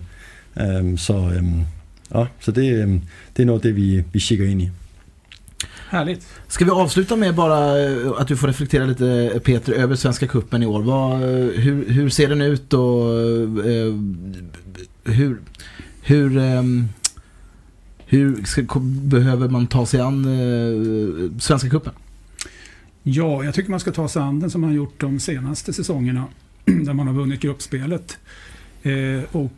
Um, 0.80 0.96
så 0.96 1.16
um, 1.38 1.64
ja, 2.14 2.26
så 2.40 2.50
det, 2.50 3.00
det 3.36 3.42
är 3.42 3.46
nog 3.46 3.62
det 3.62 3.76
vi, 3.76 4.04
vi 4.12 4.20
kikar 4.20 4.44
in 4.44 4.60
i. 4.60 4.70
Härligt. 5.90 6.26
Ska 6.48 6.64
vi 6.64 6.70
avsluta 6.70 7.16
med 7.16 7.34
bara 7.34 7.80
eh, 7.80 8.12
att 8.18 8.28
du 8.28 8.36
får 8.36 8.46
reflektera 8.46 8.86
lite 8.86 9.30
eh, 9.34 9.40
Peter 9.40 9.72
över 9.72 9.94
Svenska 9.94 10.26
Cupen 10.26 10.62
i 10.62 10.66
år. 10.66 10.82
Vad, 10.82 11.12
eh, 11.12 11.46
hur, 11.48 11.88
hur 11.88 12.08
ser 12.08 12.28
den 12.28 12.40
ut 12.40 12.72
och 12.72 13.04
hur, 15.04 15.40
hur, 16.02 16.38
ehm, 16.38 16.88
hur 18.06 18.44
ska, 18.44 18.80
behöver 18.80 19.48
man 19.48 19.66
ta 19.66 19.86
sig 19.86 20.00
an 20.00 20.24
Svenska 21.40 21.70
Cupen? 21.70 21.92
Ja, 23.02 23.44
jag 23.44 23.54
tycker 23.54 23.70
man 23.70 23.80
ska 23.80 23.92
ta 23.92 24.08
sig 24.08 24.22
an 24.22 24.40
den 24.40 24.50
som 24.50 24.60
man 24.60 24.74
gjort 24.74 25.00
de 25.00 25.20
senaste 25.20 25.72
säsongerna. 25.72 26.24
Där 26.64 26.92
man 26.92 27.06
har 27.06 27.14
vunnit 27.14 27.40
gruppspelet. 27.40 28.18
Eh, 28.82 29.22
och 29.32 29.52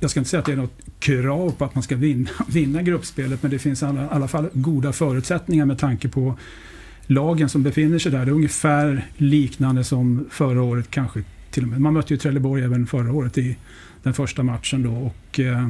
jag 0.00 0.10
ska 0.10 0.20
inte 0.20 0.30
säga 0.30 0.40
att 0.40 0.46
det 0.46 0.52
är 0.52 0.56
något 0.56 0.80
krav 0.98 1.50
på 1.50 1.64
att 1.64 1.74
man 1.74 1.82
ska 1.82 1.96
vinna, 1.96 2.30
vinna 2.48 2.82
gruppspelet. 2.82 3.42
Men 3.42 3.50
det 3.50 3.58
finns 3.58 3.82
i 3.82 3.84
alla, 3.84 4.08
alla 4.08 4.28
fall 4.28 4.48
goda 4.52 4.92
förutsättningar 4.92 5.66
med 5.66 5.78
tanke 5.78 6.08
på 6.08 6.38
lagen 7.06 7.48
som 7.48 7.62
befinner 7.62 7.98
sig 7.98 8.12
där. 8.12 8.24
Det 8.24 8.30
är 8.30 8.34
ungefär 8.34 9.06
liknande 9.16 9.84
som 9.84 10.26
förra 10.30 10.62
året 10.62 10.90
kanske 10.90 11.22
till 11.50 11.62
och 11.62 11.68
med. 11.68 11.80
Man 11.80 11.92
mötte 11.92 12.14
ju 12.14 12.18
Trelleborg 12.18 12.64
även 12.64 12.86
förra 12.86 13.12
året 13.12 13.38
i 13.38 13.56
den 14.02 14.14
första 14.14 14.42
matchen 14.42 14.82
då. 14.82 14.92
Och, 14.92 15.40
eh, 15.40 15.68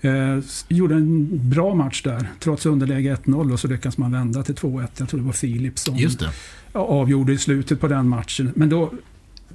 eh, 0.00 0.40
gjorde 0.68 0.94
en 0.94 1.28
bra 1.50 1.74
match 1.74 2.02
där. 2.02 2.30
Trots 2.40 2.66
underläge 2.66 3.12
1-0 3.12 3.52
och 3.52 3.60
så 3.60 3.68
lyckas 3.68 3.98
man 3.98 4.12
vända 4.12 4.42
till 4.42 4.54
2-1. 4.54 4.88
Jag 4.96 5.08
tror 5.08 5.20
det 5.20 5.26
var 5.26 5.32
Filip 5.32 5.78
som 5.78 5.98
avgjorde 6.72 7.32
i 7.32 7.38
slutet 7.38 7.80
på 7.80 7.88
den 7.88 8.08
matchen. 8.08 8.52
Men 8.54 8.68
då, 8.68 8.92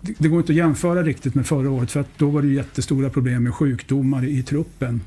det, 0.02 0.14
det 0.18 0.28
går 0.28 0.40
inte 0.40 0.52
att 0.52 0.58
jämföra 0.58 1.04
riktigt 1.04 1.36
med 1.36 1.46
förra 1.46 1.72
året 1.72 1.92
för 1.92 2.00
att 2.00 2.18
då 2.18 2.30
var 2.30 2.42
det 2.42 2.48
jättestora 2.48 3.10
problem 3.10 3.44
med 3.44 3.54
sjukdomar 3.54 4.26
i, 4.26 4.44
truppen. 4.44 5.02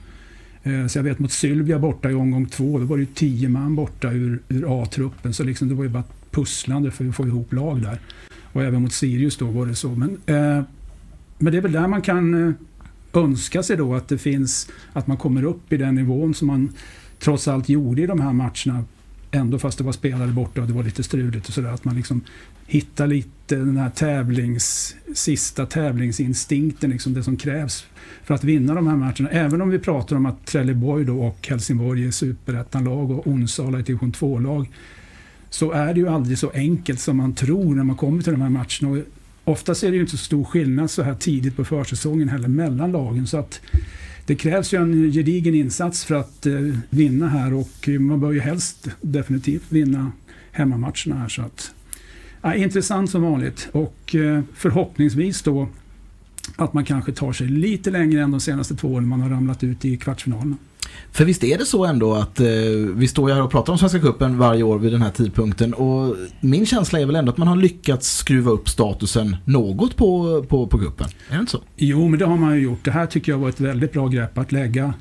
Eh, 0.63 0.87
så 0.87 0.99
jag 0.99 1.03
vet 1.05 1.19
mot 1.19 1.33
Sylvia 1.33 1.79
borta 1.79 2.11
i 2.11 2.15
omgång 2.15 2.47
två, 2.47 2.79
då 2.79 2.85
var 2.85 2.97
det 2.97 3.03
ju 3.03 3.09
tio 3.15 3.49
man 3.49 3.75
borta 3.75 4.13
ur, 4.13 4.43
ur 4.49 4.83
A-truppen. 4.83 5.35
Så 5.35 5.45
liksom 5.45 5.69
det 5.69 5.75
var 5.75 5.85
ju 5.85 5.91
bara 5.91 6.05
pusslande 6.31 6.91
för 6.91 7.09
att 7.09 7.17
få 7.17 7.27
ihop 7.27 7.53
lag 7.53 7.83
där. 7.83 7.99
Och 8.53 8.63
även 8.63 8.83
mot 8.83 8.93
Sirius 8.93 9.37
då 9.37 9.47
var 9.47 9.67
det 9.67 9.75
så. 9.75 9.89
Men, 9.89 10.11
eh, 10.11 10.65
men 11.39 11.53
det 11.53 11.57
är 11.57 11.63
väl 11.63 11.73
där 11.73 11.89
man 11.89 12.03
kan 12.03 12.49
eh, 12.49 12.55
önska 13.13 13.63
sig 13.63 13.77
då 13.77 13.95
att 13.95 14.09
det 14.09 14.19
finns, 14.19 14.71
att 14.93 15.07
man 15.07 15.17
kommer 15.17 15.45
upp 15.45 15.73
i 15.73 15.77
den 15.77 15.95
nivån 15.95 16.35
som 16.35 16.47
man 16.47 16.73
trots 17.19 17.49
allt 17.49 17.69
gjorde 17.69 18.03
i 18.03 18.07
de 18.07 18.21
här 18.21 18.33
matcherna 18.33 18.85
ändå 19.35 19.59
fast 19.59 19.79
det 19.79 19.85
var 19.85 19.93
spelare 19.93 20.31
borta 20.31 20.61
och 20.61 20.67
det 20.67 20.73
var 20.73 20.83
lite 20.83 21.03
struligt 21.03 21.49
och 21.49 21.55
sådär. 21.55 21.69
Att 21.69 21.85
man 21.85 21.97
liksom 21.97 22.21
hittar 22.67 23.07
lite 23.07 23.57
den 23.57 23.77
här 23.77 23.91
tävlings, 23.91 24.97
sista 25.15 25.67
tävlingsinstinkten, 25.67 26.91
liksom 26.91 27.15
det 27.15 27.23
som 27.23 27.37
krävs 27.37 27.87
för 28.25 28.35
att 28.35 28.45
vinna 28.45 28.75
de 28.75 28.87
här 28.87 28.97
matcherna. 28.97 29.31
Även 29.31 29.63
om 29.63 29.71
vi 29.71 29.79
pratar 29.79 30.17
om 30.17 30.27
att 30.27 30.47
Trelleborg 30.47 31.05
då 31.05 31.23
och 31.23 31.49
Helsingborg 31.49 32.07
är 32.07 32.11
superettanlag 32.11 33.11
och 33.11 33.27
Onsala 33.27 33.79
är 33.79 33.83
division 33.83 34.13
2-lag. 34.13 34.71
Så 35.51 35.73
är 35.73 35.95
det 35.95 36.01
ju 36.01 36.09
aldrig 36.09 36.39
så 36.39 36.51
enkelt 36.51 37.01
som 37.01 37.17
man 37.17 37.35
tror 37.35 37.75
när 37.75 37.85
man 37.85 37.97
kommer 37.97 38.23
till 38.23 38.33
de 38.33 38.43
här 38.43 38.51
matcherna. 38.51 38.89
Och 38.89 38.99
oftast 39.45 39.83
är 39.83 39.89
det 39.91 39.95
ju 39.95 40.01
inte 40.01 40.17
så 40.17 40.25
stor 40.25 40.45
skillnad 40.45 40.91
så 40.91 41.03
här 41.03 41.15
tidigt 41.15 41.57
på 41.57 41.65
försäsongen 41.65 42.29
heller 42.29 42.49
mellan 42.49 42.93
lagen. 42.93 43.27
Så 43.27 43.37
att 43.37 43.61
det 44.27 44.35
krävs 44.35 44.75
ju 44.75 44.83
en 44.83 45.13
gedigen 45.13 45.55
insats 45.55 46.05
för 46.05 46.15
att 46.15 46.47
eh, 46.47 46.55
vinna 46.91 47.29
här 47.29 47.55
och 47.55 47.89
man 48.01 48.21
bör 48.21 48.33
ju 48.33 48.41
helst 48.41 48.89
definitivt 49.01 49.65
vinna 49.69 50.13
hemmamatcherna 50.53 51.17
här. 51.17 51.29
Så 51.29 51.43
att, 51.43 51.75
ja, 52.43 52.55
intressant 52.55 53.11
som 53.11 53.23
vanligt 53.23 53.69
och 53.73 54.15
eh, 54.15 54.43
förhoppningsvis 54.55 55.43
då 55.43 55.69
att 56.57 56.73
man 56.73 56.85
kanske 56.85 57.13
tar 57.13 57.33
sig 57.33 57.49
lite 57.49 57.91
längre 57.91 58.23
än 58.23 58.31
de 58.31 58.41
senaste 58.41 58.77
två 58.77 58.89
åren 58.89 59.09
man 59.09 59.21
har 59.21 59.31
ramlat 59.31 59.65
ut 59.65 59.85
i 59.85 59.97
kvartsfinalen. 59.97 60.57
För 61.13 61.25
visst 61.25 61.45
är 61.45 61.59
det 61.59 61.65
så 61.65 61.85
ändå 61.85 62.15
att 62.15 62.41
eh, 62.41 62.47
vi 62.95 63.09
står 63.09 63.31
ju 63.31 63.35
här 63.35 63.43
och 63.43 63.51
pratar 63.51 63.73
om 63.73 63.79
Svenska 63.79 64.01
Cupen 64.01 64.39
varje 64.39 64.63
år 64.63 64.79
vid 64.79 64.93
den 64.93 65.03
här 65.03 65.11
tidpunkten 65.11 65.75
och 65.75 66.17
min 66.41 66.67
känsla 66.67 67.01
är 67.01 67.07
väl 67.07 67.17
ändå 67.17 67.33
att 67.33 67.39
man 67.39 67.49
har 67.49 67.57
lyckats 67.57 68.17
skruva 68.17 68.51
upp 68.51 68.69
statusen 68.69 69.37
något 69.45 69.97
på, 69.97 70.43
på, 70.49 70.67
på 70.67 70.79
cupen. 70.79 71.07
Är 71.29 71.35
det 71.35 71.41
inte 71.41 71.53
så? 71.53 71.61
Jo, 71.77 72.09
men 72.09 72.19
det 72.19 72.25
har 72.25 72.37
man 72.37 72.55
ju 72.55 72.63
gjort. 72.63 72.85
Det 72.85 72.91
här 72.91 73.07
tycker 73.07 73.33
jag 73.33 73.39
var 73.39 73.49
ett 73.49 73.61
väldigt 73.61 73.93
bra 73.93 74.09
grepp 74.09 74.39
att 74.39 74.53
lägga 74.53 74.95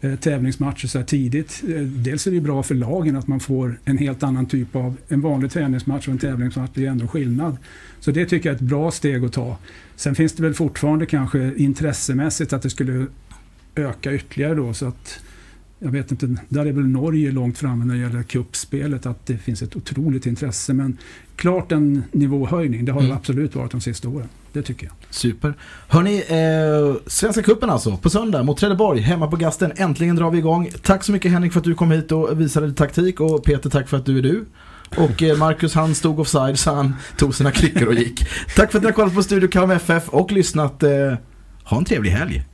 eh, 0.00 0.14
tävlingsmatcher 0.14 0.86
så 0.86 0.98
här 0.98 1.04
tidigt. 1.04 1.62
Eh, 1.68 1.80
dels 1.80 2.26
är 2.26 2.30
det 2.30 2.34
ju 2.34 2.40
bra 2.40 2.62
för 2.62 2.74
lagen 2.74 3.16
att 3.16 3.26
man 3.26 3.40
får 3.40 3.80
en 3.84 3.98
helt 3.98 4.22
annan 4.22 4.46
typ 4.46 4.76
av 4.76 4.96
en 5.08 5.20
vanlig 5.20 5.50
träningsmatch 5.50 6.08
och 6.08 6.12
en 6.12 6.18
tävlingsmatch. 6.18 6.70
Det 6.74 6.86
är 6.86 6.90
ändå 6.90 7.08
skillnad. 7.08 7.56
Så 8.00 8.10
det 8.10 8.26
tycker 8.26 8.48
jag 8.48 8.54
är 8.54 8.56
ett 8.56 8.68
bra 8.68 8.90
steg 8.90 9.24
att 9.24 9.32
ta. 9.32 9.56
Sen 9.96 10.14
finns 10.14 10.32
det 10.32 10.42
väl 10.42 10.54
fortfarande 10.54 11.06
kanske 11.06 11.54
intressemässigt 11.56 12.52
att 12.52 12.62
det 12.62 12.70
skulle 12.70 13.06
öka 13.74 14.12
ytterligare 14.14 14.54
då 14.54 14.74
så 14.74 14.86
att 14.86 15.20
jag 15.78 15.90
vet 15.90 16.10
inte, 16.10 16.36
där 16.48 16.66
är 16.66 16.72
väl 16.72 16.86
Norge 16.86 17.32
långt 17.32 17.58
framme 17.58 17.84
när 17.84 17.94
det 17.94 18.00
gäller 18.00 18.22
kuppspelet 18.22 19.06
att 19.06 19.26
det 19.26 19.38
finns 19.38 19.62
ett 19.62 19.76
otroligt 19.76 20.26
intresse 20.26 20.72
men 20.74 20.96
klart 21.36 21.72
en 21.72 22.02
nivåhöjning, 22.12 22.84
det 22.84 22.92
har 22.92 23.00
det 23.00 23.06
Mm. 23.06 23.16
absolut 23.16 23.54
varit 23.54 23.70
de 23.70 23.80
sista 23.80 24.08
åren. 24.08 24.28
Det 24.52 24.62
tycker 24.62 24.86
jag. 24.86 24.94
Super. 25.10 25.54
Hörni, 25.88 26.16
eh, 26.16 26.96
Svenska 27.06 27.42
Cupen 27.42 27.70
alltså, 27.70 27.96
på 27.96 28.10
söndag 28.10 28.42
mot 28.42 28.58
Trelleborg, 28.58 29.00
hemma 29.00 29.26
på 29.30 29.36
Gasten. 29.36 29.72
Äntligen 29.76 30.16
drar 30.16 30.30
vi 30.30 30.38
igång. 30.38 30.70
Tack 30.82 31.04
så 31.04 31.12
mycket 31.12 31.30
Henrik 31.32 31.52
för 31.52 31.60
att 31.60 31.64
du 31.64 31.74
kom 31.74 31.90
hit 31.90 32.12
och 32.12 32.40
visade 32.40 32.66
lite 32.66 32.78
taktik 32.78 33.20
och 33.20 33.44
Peter 33.44 33.70
tack 33.70 33.88
för 33.88 33.96
att 33.96 34.06
du 34.06 34.18
är 34.18 34.22
du. 34.22 34.44
Och 34.96 35.22
eh, 35.22 35.38
Marcus 35.38 35.74
han 35.74 35.94
stod 35.94 36.20
offside 36.20 36.58
så 36.58 36.74
han 36.74 36.94
tog 37.16 37.34
sina 37.34 37.50
kryckor 37.50 37.86
och 37.88 37.94
gick. 37.94 38.26
Tack 38.56 38.70
för 38.70 38.78
att 38.78 38.82
ni 38.84 38.88
har 38.88 38.94
kollat 38.94 39.14
på 39.14 39.22
Studio 39.22 39.48
KMFF 39.48 40.08
och 40.08 40.32
lyssnat. 40.32 40.82
Eh, 40.82 40.90
ha 41.64 41.78
en 41.78 41.84
trevlig 41.84 42.10
helg. 42.10 42.44